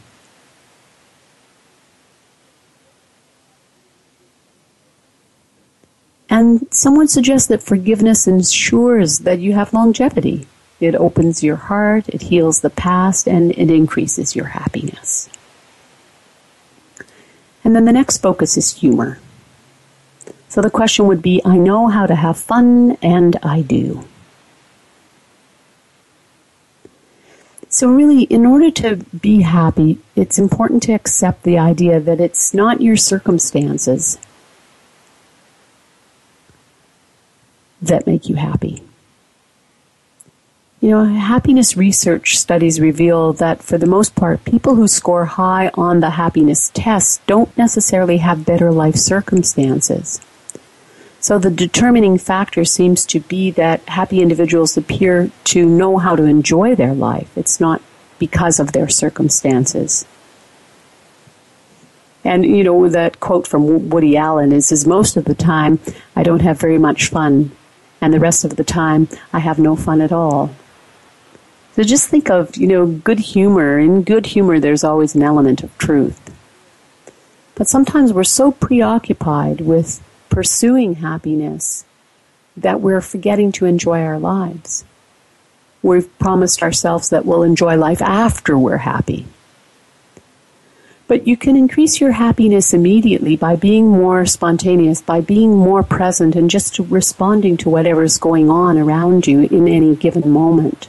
[6.39, 10.47] And someone suggests that forgiveness ensures that you have longevity.
[10.79, 15.29] It opens your heart, it heals the past, and it increases your happiness.
[17.61, 19.19] And then the next focus is humor.
[20.47, 24.05] So the question would be I know how to have fun, and I do.
[27.67, 32.53] So, really, in order to be happy, it's important to accept the idea that it's
[32.53, 34.17] not your circumstances
[37.81, 38.83] that make you happy.
[40.81, 45.71] You know, happiness research studies reveal that for the most part, people who score high
[45.73, 50.21] on the happiness test don't necessarily have better life circumstances.
[51.19, 56.23] So the determining factor seems to be that happy individuals appear to know how to
[56.23, 57.37] enjoy their life.
[57.37, 57.81] It's not
[58.17, 60.05] because of their circumstances.
[62.23, 65.79] And you know that quote from Woody Allen is is most of the time
[66.15, 67.51] I don't have very much fun
[68.01, 70.51] and the rest of the time I have no fun at all.
[71.75, 73.79] So just think of, you know, good humor.
[73.79, 76.19] In good humor there's always an element of truth.
[77.55, 81.85] But sometimes we're so preoccupied with pursuing happiness
[82.55, 84.85] that we're forgetting to enjoy our lives.
[85.81, 89.25] We've promised ourselves that we'll enjoy life after we're happy.
[91.09, 96.35] But you can increase your happiness immediately by being more spontaneous, by being more present,
[96.35, 100.87] and just responding to whatever's going on around you in any given moment.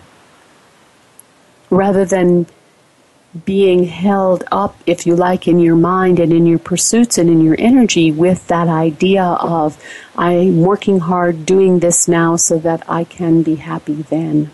[1.71, 2.47] Rather than
[3.47, 7.41] being held up, if you like, in your mind and in your pursuits and in
[7.41, 9.83] your energy with that idea of,
[10.19, 14.51] I'm working hard doing this now so that I can be happy then.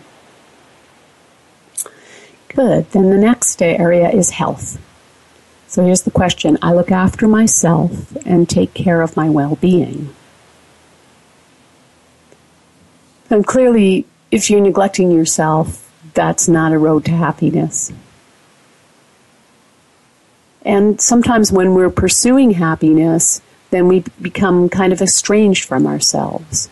[2.47, 2.89] Good.
[2.91, 4.79] Then the next area is health.
[5.77, 10.11] So here's the question I look after myself and take care of my well being.
[13.29, 17.93] And clearly, if you're neglecting yourself, that's not a road to happiness.
[20.63, 26.69] And sometimes when we're pursuing happiness, then we become kind of estranged from ourselves.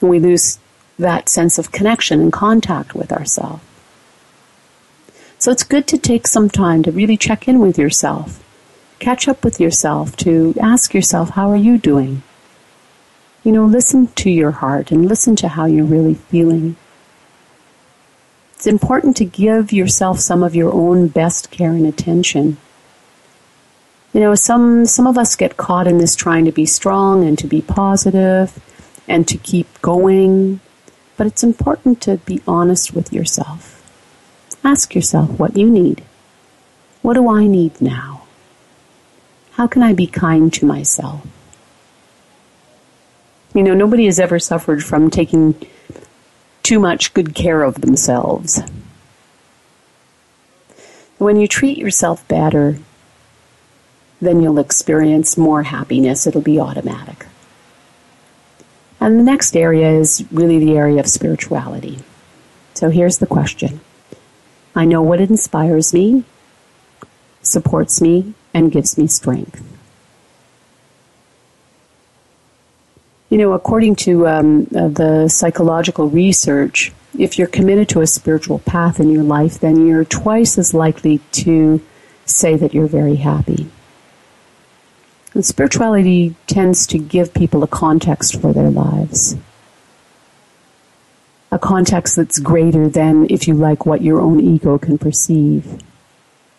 [0.00, 0.60] And we lose
[1.00, 3.64] that sense of connection and contact with ourselves.
[5.38, 8.42] So it's good to take some time to really check in with yourself,
[8.98, 12.22] catch up with yourself, to ask yourself, how are you doing?
[13.42, 16.76] You know, listen to your heart and listen to how you're really feeling.
[18.54, 22.56] It's important to give yourself some of your own best care and attention.
[24.14, 27.38] You know, some, some of us get caught in this trying to be strong and
[27.38, 28.58] to be positive
[29.06, 30.60] and to keep going,
[31.18, 33.73] but it's important to be honest with yourself.
[34.64, 36.02] Ask yourself what you need.
[37.02, 38.22] What do I need now?
[39.52, 41.24] How can I be kind to myself?
[43.54, 45.54] You know, nobody has ever suffered from taking
[46.62, 48.62] too much good care of themselves.
[51.18, 52.78] When you treat yourself better,
[54.20, 56.26] then you'll experience more happiness.
[56.26, 57.26] It'll be automatic.
[58.98, 61.98] And the next area is really the area of spirituality.
[62.72, 63.80] So here's the question
[64.74, 66.24] I know what inspires me,
[67.42, 69.62] supports me, and gives me strength.
[73.30, 78.58] You know, according to um, uh, the psychological research, if you're committed to a spiritual
[78.60, 81.80] path in your life, then you're twice as likely to
[82.26, 83.68] say that you're very happy.
[85.34, 89.36] And spirituality tends to give people a context for their lives
[91.54, 95.80] a context that's greater than, if you like, what your own ego can perceive,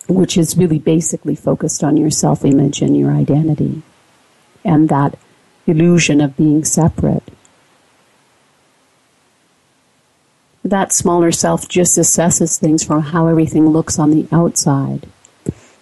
[0.07, 3.81] which is really basically focused on your self image and your identity
[4.63, 5.19] and that
[5.67, 7.23] illusion of being separate.
[10.63, 15.07] That smaller self just assesses things from how everything looks on the outside.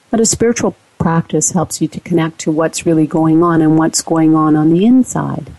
[0.09, 4.01] But a spiritual practice helps you to connect to what's really going on and what's
[4.01, 5.51] going on on the inside.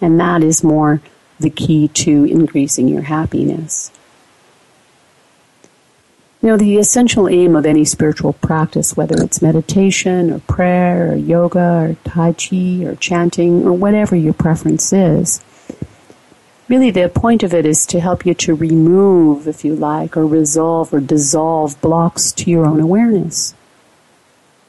[0.00, 1.02] And that is more
[1.38, 3.90] the key to increasing your happiness.
[6.46, 11.58] Know, the essential aim of any spiritual practice, whether it's meditation or prayer or yoga
[11.58, 15.40] or Tai Chi or chanting or whatever your preference is,
[16.68, 20.24] really the point of it is to help you to remove, if you like, or
[20.24, 23.54] resolve or dissolve blocks to your own awareness.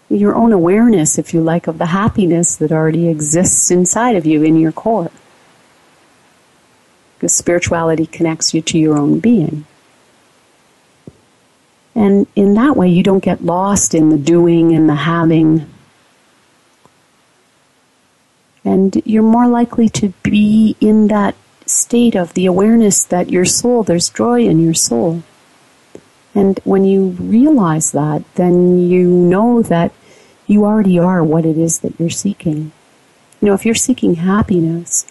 [0.10, 4.42] Your own awareness, if you like, of the happiness that already exists inside of you
[4.42, 5.12] in your core.
[7.18, 9.66] Because spirituality connects you to your own being.
[11.96, 15.68] And in that way, you don't get lost in the doing and the having.
[18.64, 23.82] And you're more likely to be in that state of the awareness that your soul,
[23.82, 25.24] there's joy in your soul.
[26.36, 29.92] And when you realize that, then you know that
[30.46, 32.72] you already are what it is that you're seeking.
[33.42, 35.08] You know, if you're seeking happiness,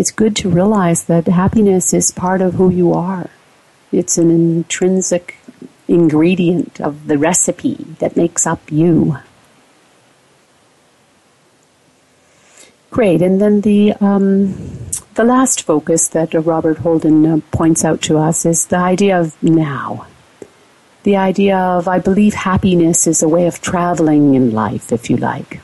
[0.00, 3.28] it's good to realize that happiness is part of who you are.
[3.92, 5.36] It's an intrinsic
[5.88, 9.18] ingredient of the recipe that makes up you.
[12.90, 14.54] Great, and then the um,
[15.16, 19.40] the last focus that Robert Holden uh, points out to us is the idea of
[19.42, 20.06] now.
[21.02, 25.16] The idea of, I believe, happiness is a way of traveling in life, if you
[25.18, 25.60] like.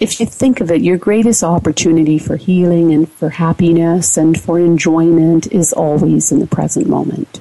[0.00, 4.60] If you think of it, your greatest opportunity for healing and for happiness and for
[4.60, 7.40] enjoyment is always in the present moment.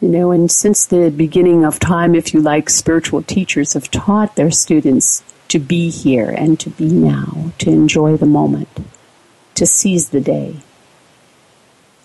[0.00, 4.36] You know, and since the beginning of time, if you like, spiritual teachers have taught
[4.36, 8.68] their students to be here and to be now, to enjoy the moment,
[9.54, 10.56] to seize the day.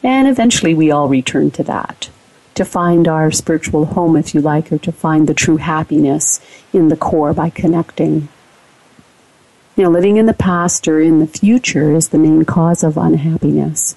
[0.02, 2.10] And eventually we all return to that,
[2.56, 6.40] to find our spiritual home, if you like, or to find the true happiness
[6.72, 8.28] in the core by connecting.
[9.76, 12.98] You know, living in the past or in the future is the main cause of
[12.98, 13.96] unhappiness.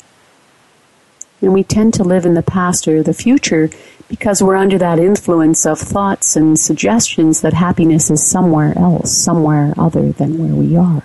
[1.43, 3.69] And we tend to live in the past or the future
[4.09, 9.75] because we're under that influence of thoughts and suggestions that happiness is somewhere else, somewhere
[9.77, 11.03] other than where we are.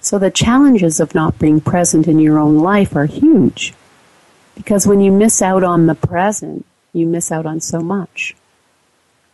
[0.00, 3.72] So the challenges of not being present in your own life are huge.
[4.56, 8.34] Because when you miss out on the present, you miss out on so much.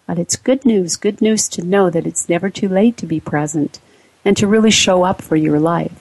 [0.06, 3.20] But it's good news, good news to know that it's never too late to be
[3.20, 3.80] present
[4.24, 5.92] and to really show up for your life.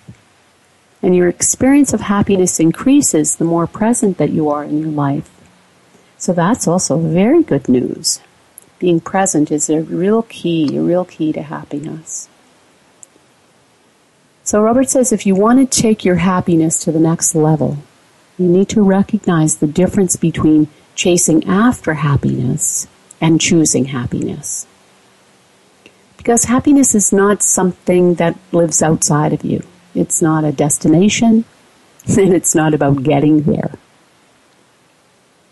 [1.01, 5.29] And your experience of happiness increases the more present that you are in your life.
[6.17, 8.21] So that's also very good news.
[8.79, 12.27] Being present is a real key, a real key to happiness.
[14.43, 17.77] So Robert says if you want to take your happiness to the next level,
[18.43, 22.87] you need to recognize the difference between chasing after happiness
[23.19, 24.65] and choosing happiness.
[26.17, 29.63] Because happiness is not something that lives outside of you.
[29.95, 31.45] It's not a destination,
[32.07, 33.73] and it's not about getting there.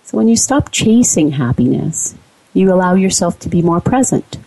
[0.04, 2.16] So when you stop chasing happiness,
[2.54, 4.38] you allow yourself to be more present.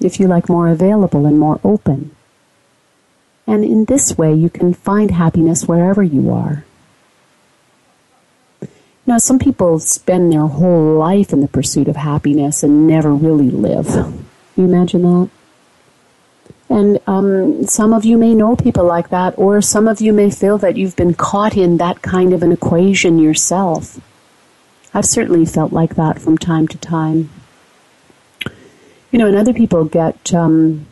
[0.00, 2.14] If you like, more available and more open.
[3.46, 6.64] And in this way, you can find happiness wherever you are.
[9.06, 13.50] Now, some people spend their whole life in the pursuit of happiness and never really
[13.50, 13.86] live.
[13.86, 14.26] Can
[14.56, 15.30] you imagine that?
[16.70, 20.30] And um, some of you may know people like that, or some of you may
[20.30, 24.00] feel that you've been caught in that kind of an equation yourself.
[24.94, 27.28] I've certainly felt like that from time to time.
[29.10, 30.86] You know, and other people get um,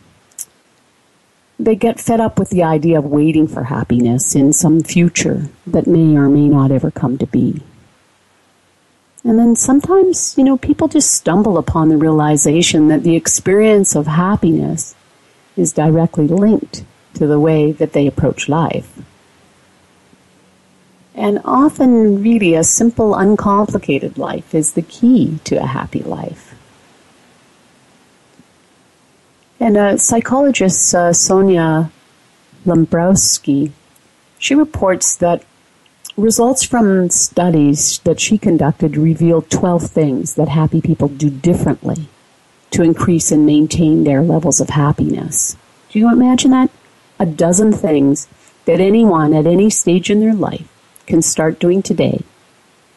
[1.58, 5.86] they get fed up with the idea of waiting for happiness in some future that
[5.86, 7.62] may or may not ever come to be.
[9.24, 14.06] And then sometimes, you know, people just stumble upon the realization that the experience of
[14.06, 14.94] happiness
[15.56, 18.98] is directly linked to the way that they approach life.
[21.14, 26.54] And often, really, a simple, uncomplicated life is the key to a happy life.
[29.60, 31.92] And a psychologist, uh, Sonia
[32.66, 33.70] Lyubomirsky,
[34.38, 35.44] she reports that
[36.22, 42.08] results from studies that she conducted revealed 12 things that happy people do differently
[42.70, 45.56] to increase and maintain their levels of happiness.
[45.90, 46.70] Do you imagine that?
[47.18, 48.28] A dozen things
[48.64, 50.68] that anyone at any stage in their life
[51.06, 52.22] can start doing today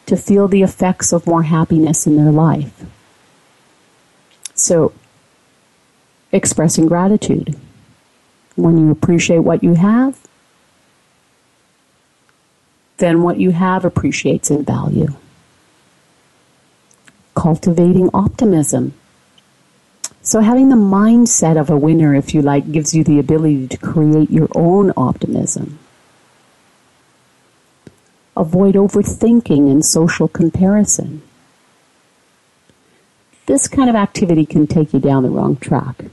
[0.06, 2.84] to feel the effects of more happiness in their life.
[4.54, 4.92] So,
[6.30, 7.56] expressing gratitude.
[8.54, 10.18] When you appreciate what you have,
[12.98, 15.08] then what you have appreciates in value.
[17.34, 18.94] Cultivating optimism.
[20.22, 23.76] So having the mindset of a winner, if you like, gives you the ability to
[23.76, 25.78] create your own optimism.
[28.36, 31.22] Avoid overthinking and social comparison.
[33.46, 36.06] This kind of activity can take you down the wrong track.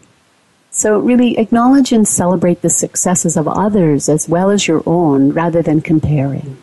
[0.69, 5.61] So really acknowledge and celebrate the successes of others as well as your own rather
[5.61, 6.57] than comparing.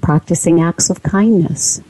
[0.00, 1.80] Practicing acts of kindness.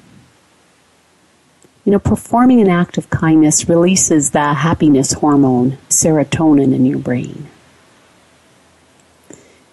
[1.85, 7.49] You know, performing an act of kindness releases the happiness hormone, serotonin, in your brain.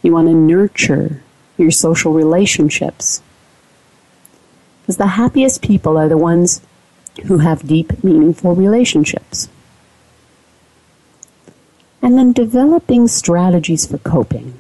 [0.02, 1.22] You want to nurture
[1.58, 3.22] your social relationships.
[4.82, 6.62] Because the happiest people are the ones
[7.28, 9.48] who have deep, meaningful relationships.
[12.02, 14.60] And then developing strategies for coping.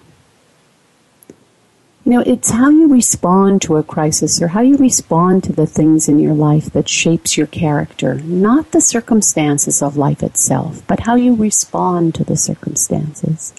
[2.03, 5.67] You know, it's how you respond to a crisis or how you respond to the
[5.67, 11.01] things in your life that shapes your character, not the circumstances of life itself, but
[11.01, 13.53] how you respond to the circumstances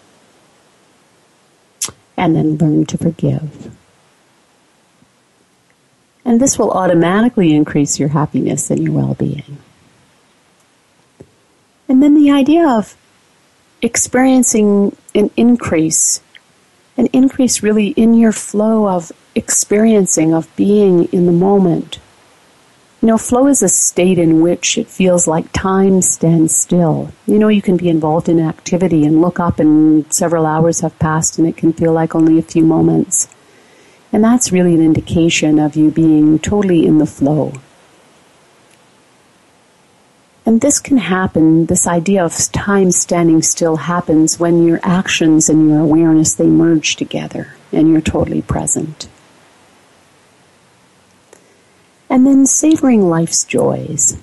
[2.17, 3.77] and then learn to forgive.
[6.25, 9.59] And this will automatically increase your happiness and your well being.
[11.89, 12.97] And then the idea of
[13.83, 16.21] experiencing an increase,
[16.97, 21.99] an increase really in your flow of experiencing, of being in the moment,
[23.03, 27.11] You know, flow is a state in which it feels like time stands still.
[27.27, 30.97] You know, you can be involved in activity and look up and several hours have
[31.01, 33.27] passed and it can feel like only a few moments.
[34.13, 37.55] And that's really an indication of you being totally in the flow.
[40.45, 45.69] And this can happen, this idea of time standing still happens when your actions and
[45.69, 49.09] your awareness, they merge together and you're totally present.
[52.11, 54.19] And then savoring life's joys.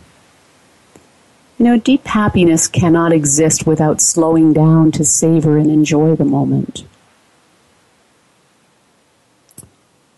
[1.57, 6.85] You know, deep happiness cannot exist without slowing down to savor and enjoy the moment.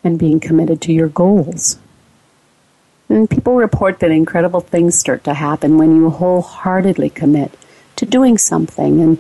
[0.04, 1.78] And being committed to your goals.
[3.12, 7.53] And people report that incredible things start to happen when you wholeheartedly commit
[7.97, 9.18] to doing something and,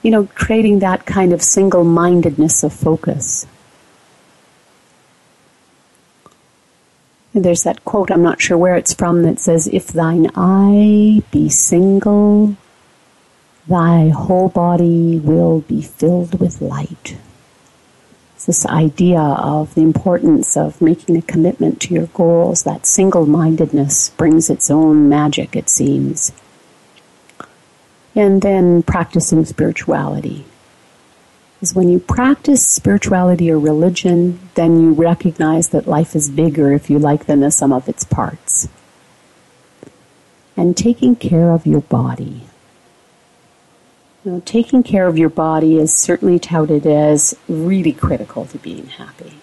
[0.00, 3.44] you know, creating that kind of single mindedness of focus.
[7.34, 11.24] And there's that quote, I'm not sure where it's from, that says, If thine eye
[11.32, 12.56] be single,
[13.66, 17.16] thy whole body will be filled with light.
[18.44, 22.64] This idea of the importance of making a commitment to your goals.
[22.64, 26.32] That single mindedness brings its own magic, it seems.
[28.14, 30.44] And then practicing spirituality
[31.62, 36.90] is when you practice spirituality or religion, then you recognize that life is bigger, if
[36.90, 38.68] you like, than the sum of its parts.
[40.56, 42.42] And taking care of your body.
[44.24, 49.34] Know, taking care of your body is certainly touted as really critical to being happy.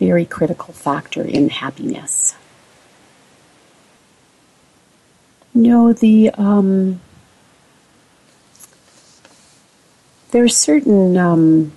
[0.00, 2.34] Very critical factor in happiness.
[5.54, 7.00] You know, the um,
[10.34, 11.72] are certain um,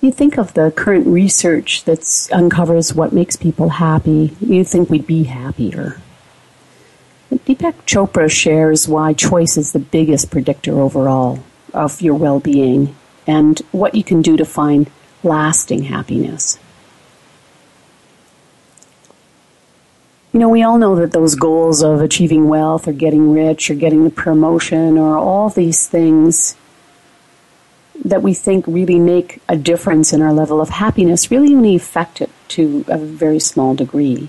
[0.00, 5.06] you think of the current research that uncovers what makes people happy you think we'd
[5.06, 6.00] be happier
[7.46, 11.42] deepak chopra shares why choice is the biggest predictor overall
[11.74, 12.94] of your well-being
[13.26, 14.90] and what you can do to find
[15.22, 16.58] lasting happiness
[20.36, 23.74] you know, we all know that those goals of achieving wealth or getting rich or
[23.74, 26.54] getting the promotion or all these things
[28.04, 32.20] that we think really make a difference in our level of happiness really only affect
[32.20, 34.28] it to a very small degree.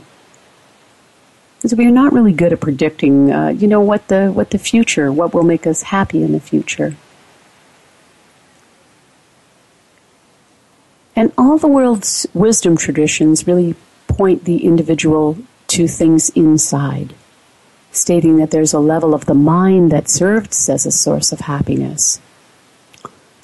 [1.68, 5.12] So we're not really good at predicting, uh, you know, what the what the future,
[5.12, 6.96] what will make us happy in the future.
[11.16, 13.76] And all the world's wisdom traditions really
[14.08, 15.38] point the individual
[15.68, 17.16] to things inside,
[17.92, 22.22] stating that there's a level of the mind that serves as a source of happiness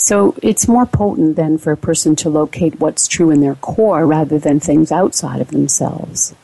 [0.04, 4.06] so it's more potent than for a person to locate what's true in their core
[4.06, 6.36] rather than things outside of themselves.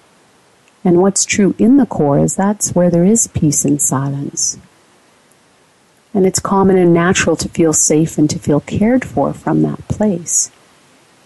[0.83, 4.57] And what's true in the core is that's where there is peace and silence.
[6.13, 9.87] And it's common and natural to feel safe and to feel cared for from that
[9.87, 10.51] place.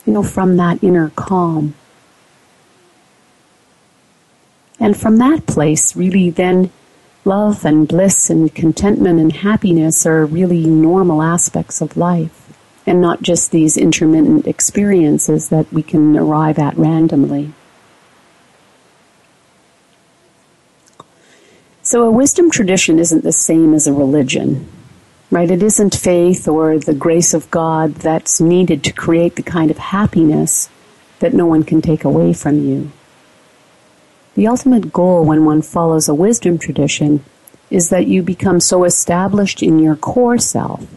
[0.06, 1.76] You know, from that inner calm.
[4.80, 6.72] And from that place, really, then
[7.24, 12.44] love and bliss and contentment and happiness are really normal aspects of life
[12.86, 17.54] and not just these intermittent experiences that we can arrive at randomly.
[21.86, 24.70] So a wisdom tradition isn't the same as a religion,
[25.30, 25.52] right?
[25.52, 29.78] It isn't faith or the grace of God that's needed to create the kind of
[29.78, 30.70] happiness
[31.20, 32.90] that no one can take away from you.
[34.36, 37.26] The ultimate goal when one follows a wisdom tradition
[37.70, 40.88] is that you become so established in your core self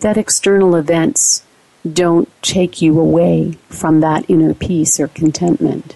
[0.00, 1.44] that external events
[1.90, 5.94] don't take you away from that inner peace or contentment.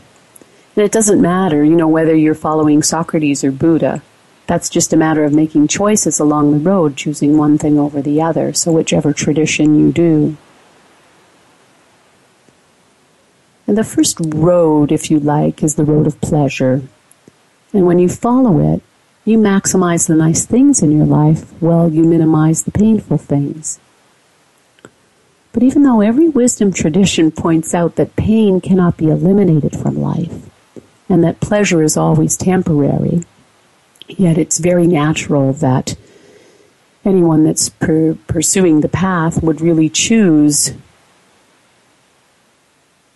[0.77, 4.03] And it doesn't matter, you know, whether you're following Socrates or Buddha.
[4.49, 8.23] That's just a matter of making choices along the road, choosing one thing over the
[8.23, 8.55] other.
[8.55, 10.39] So whichever tradition you do.
[13.67, 16.81] And the first road, if you like, is the road of pleasure.
[17.75, 18.83] And when you follow it,
[19.27, 23.79] you maximize the nice things in your life while you minimize the painful things.
[25.53, 30.49] But even though every wisdom tradition points out that pain cannot be eliminated from life,
[31.07, 33.25] and that pleasure is always temporary,
[34.09, 35.97] yet it's very natural that
[37.05, 40.73] anyone that's per- pursuing the path would really choose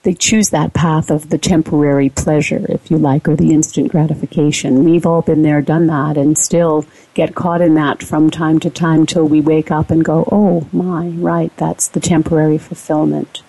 [0.03, 4.83] they choose that path of the temporary pleasure, if you like, or the instant gratification.
[4.83, 6.85] We've all been there, done that, and still
[7.15, 10.67] get caught in that from time to time till we wake up and go, oh
[10.73, 13.43] my, right, that's the temporary fulfillment.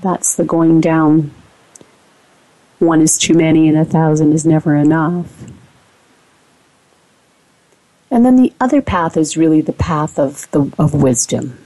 [0.00, 1.32] That's the going down
[2.78, 5.46] one is too many and a thousand is never enough.
[8.10, 11.58] And then the other path is really the path of, the, of wisdom.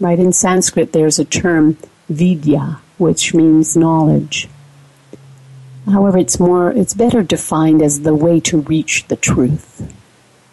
[0.00, 0.18] Right?
[0.18, 1.76] In Sanskrit, there's a term,
[2.08, 4.48] vidya, which means knowledge.
[5.86, 9.92] However, it's more, it's better defined as the way to reach the truth.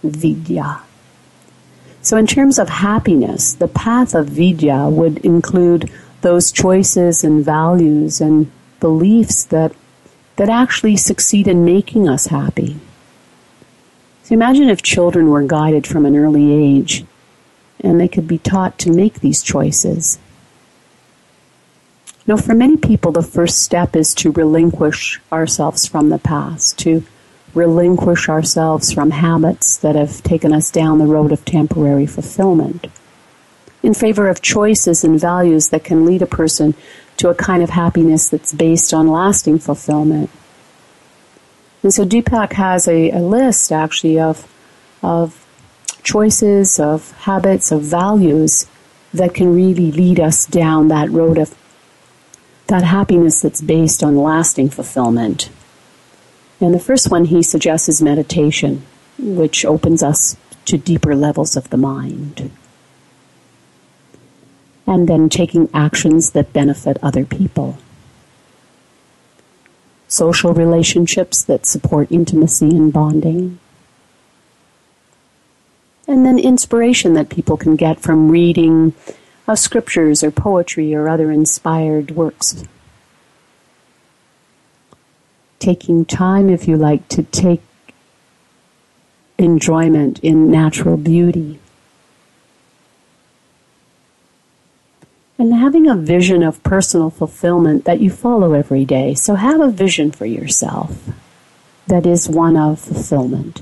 [0.04, 0.82] Vidya.
[2.02, 8.22] So in terms of happiness, the path of vidya would include those choices and values
[8.22, 9.74] and beliefs that,
[10.36, 12.80] that actually succeed in making us happy.
[14.26, 17.06] So imagine if children were guided from an early age
[17.80, 20.18] and they could be taught to make these choices.
[22.26, 27.04] Now, for many people, the first step is to relinquish ourselves from the past, to
[27.54, 32.88] relinquish ourselves from habits that have taken us down the road of temporary fulfillment
[33.84, 36.74] in favor of choices and values that can lead a person
[37.18, 40.32] to a kind of happiness that's based on lasting fulfillment.
[41.86, 44.52] And so Deepak has a, a list actually of,
[45.04, 45.46] of
[46.02, 48.66] choices, of habits, of values
[49.14, 51.56] that can really lead us down that road of
[52.66, 55.52] that happiness that's based on lasting fulfillment.
[56.60, 58.84] And the first one he suggests is meditation,
[59.20, 62.50] which opens us to deeper levels of the mind
[64.88, 67.78] and then taking actions that benefit other people.
[70.08, 73.60] Social relationships that support intimacy and bonding.
[76.08, 78.94] And then inspiration that people can get from reading
[79.48, 82.64] of scriptures or poetry or other inspired works.
[85.60, 87.62] Taking time, if you like, to take
[89.38, 91.60] enjoyment in natural beauty
[95.38, 99.14] and having a vision of personal fulfillment that you follow every day.
[99.14, 101.10] So have a vision for yourself
[101.88, 103.62] that is one of fulfillment.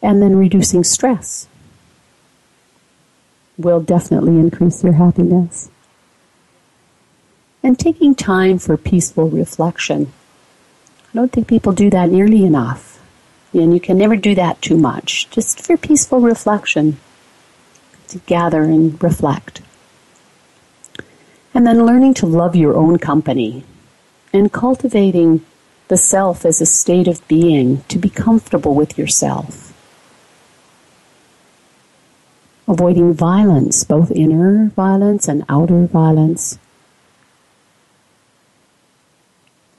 [0.00, 1.48] And then reducing stress
[3.56, 5.70] will definitely increase your happiness.
[7.62, 10.12] And taking time for peaceful reflection.
[11.10, 13.00] I don't think people do that nearly enough.
[13.52, 15.30] And you can never do that too much.
[15.30, 16.98] Just for peaceful reflection
[18.08, 19.62] to gather and reflect.
[21.52, 23.64] And then learning to love your own company
[24.32, 25.44] and cultivating
[25.88, 29.72] the self as a state of being to be comfortable with yourself.
[32.66, 36.58] Avoiding violence, both inner violence and outer violence.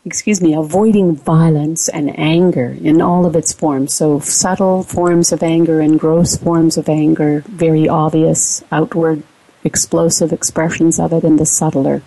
[0.05, 3.95] Excuse me, avoiding violence and anger in all of its forms.
[3.95, 9.23] So subtle forms of anger and gross forms of anger, very obvious outward
[9.63, 12.03] explosive expressions of it, and the subtler,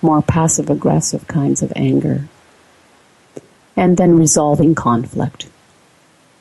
[0.00, 2.28] more passive aggressive kinds of anger.
[3.76, 5.46] And then resolving conflict.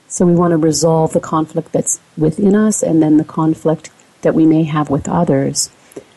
[0.08, 3.90] So we want to resolve the conflict that's within us and then the conflict
[4.22, 5.70] that we may have with others.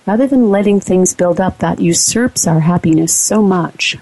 [0.06, 3.96] Rather than letting things build up, that usurps our happiness so much.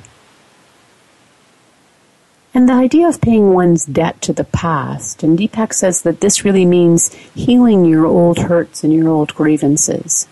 [2.57, 6.45] And the idea of paying one's debt to the past, and Deepak says that this
[6.45, 10.29] really means healing your old hurts and your old grievances.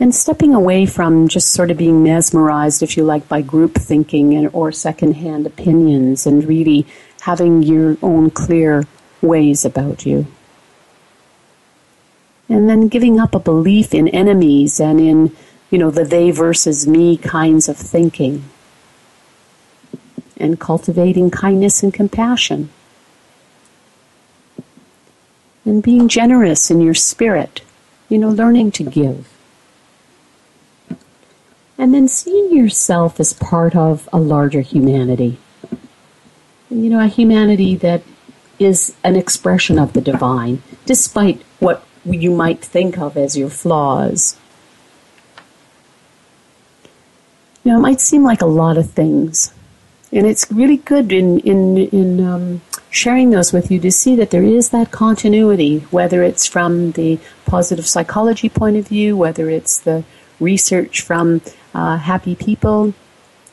[0.00, 4.32] And stepping away from just sort of being mesmerized, if you like, by group thinking
[4.32, 6.86] and, or secondhand opinions and really
[7.20, 8.86] having your own clear
[9.20, 10.26] ways about you.
[12.48, 15.36] And then giving up a belief in enemies and in,
[15.70, 18.44] you know, the they versus me kinds of thinking
[20.38, 22.70] and cultivating kindness and compassion.
[25.64, 27.60] And being generous in your spirit,
[28.08, 29.28] you know, learning to give.
[31.76, 35.38] And then seeing yourself as part of a larger humanity.
[36.70, 38.02] You know, a humanity that
[38.58, 44.36] is an expression of the divine, despite what you might think of as your flaws.
[47.62, 49.52] You know, it might seem like a lot of things,
[50.12, 54.30] and it's really good in in in um, sharing those with you to see that
[54.30, 59.78] there is that continuity, whether it's from the positive psychology point of view, whether it's
[59.78, 60.04] the
[60.40, 61.40] research from
[61.74, 62.94] uh, Happy People,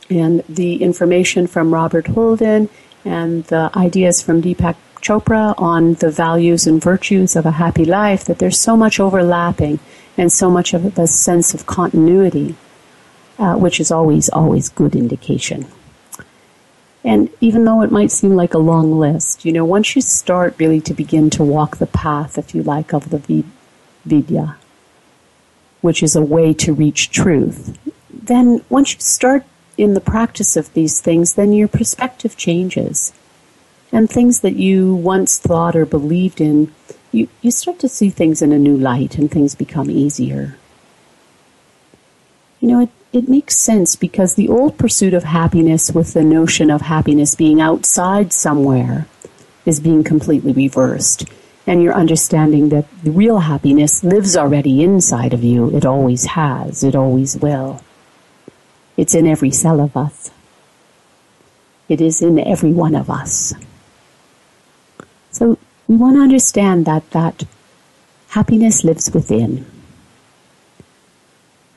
[0.09, 2.69] and the information from Robert Holden,
[3.03, 8.23] and the ideas from Deepak Chopra on the values and virtues of a happy life.
[8.25, 9.79] That there's so much overlapping
[10.17, 12.55] and so much of a sense of continuity,
[13.37, 15.65] uh, which is always always good indication.
[17.05, 20.55] And even though it might seem like a long list, you know, once you start
[20.57, 23.43] really to begin to walk the path, if you like, of the
[24.03, 24.57] vidya,
[25.81, 27.77] which is a way to reach truth,
[28.11, 29.45] then once you start
[29.77, 33.13] in the practice of these things, then your perspective changes.
[33.91, 36.73] And things that you once thought or believed in,
[37.11, 40.57] you, you start to see things in a new light and things become easier.
[42.65, 46.71] You know, it, it makes sense because the old pursuit of happiness with the notion
[46.71, 49.05] of happiness being outside somewhere
[49.67, 51.29] is being completely reversed.
[51.67, 55.69] And you're understanding that the real happiness lives already inside of you.
[55.77, 56.83] It always has.
[56.83, 57.83] It always will.
[58.97, 60.31] It's in every cell of us.
[61.87, 63.53] It is in every one of us.
[65.29, 67.43] So we want to understand that that
[68.29, 69.67] happiness lives within.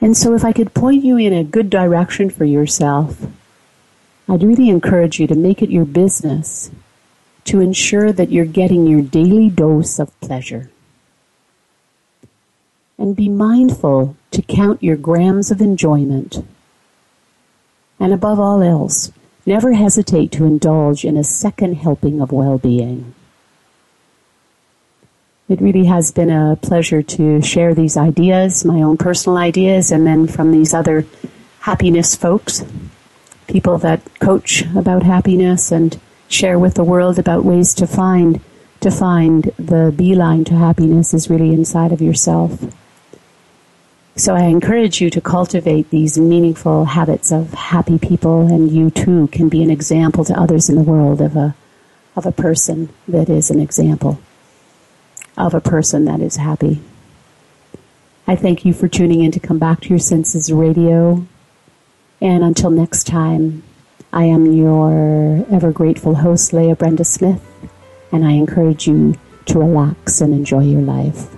[0.01, 3.27] And so if I could point you in a good direction for yourself,
[4.29, 6.71] I'd really encourage you to make it your business
[7.45, 10.71] to ensure that you're getting your daily dose of pleasure.
[12.99, 16.45] And be mindful to count your grams of enjoyment
[18.01, 19.11] and above all else,
[19.45, 23.15] never hesitate to indulge in a second helping of well-being.
[25.49, 30.07] It really has been a pleasure to share these ideas, my own personal ideas, and
[30.07, 31.07] then from these other
[31.61, 32.63] happiness folks,
[33.47, 38.43] people that coach about happiness and share with the world about ways to find
[38.81, 42.63] to find the beeline to happiness is really inside of yourself.
[44.17, 49.29] So I encourage you to cultivate these meaningful habits of happy people and you too
[49.29, 51.57] can be an example to others in the world of a,
[52.15, 54.21] of a person that is an example
[55.39, 56.81] of a person that is happy.
[58.27, 61.27] I thank you for tuning in to Come Back to Your Senses Radio.
[62.21, 63.63] And until next time,
[64.13, 67.41] I am your ever grateful host, Leah Brenda Smith,
[68.13, 69.15] and I encourage you
[69.47, 71.38] to relax and enjoy your life.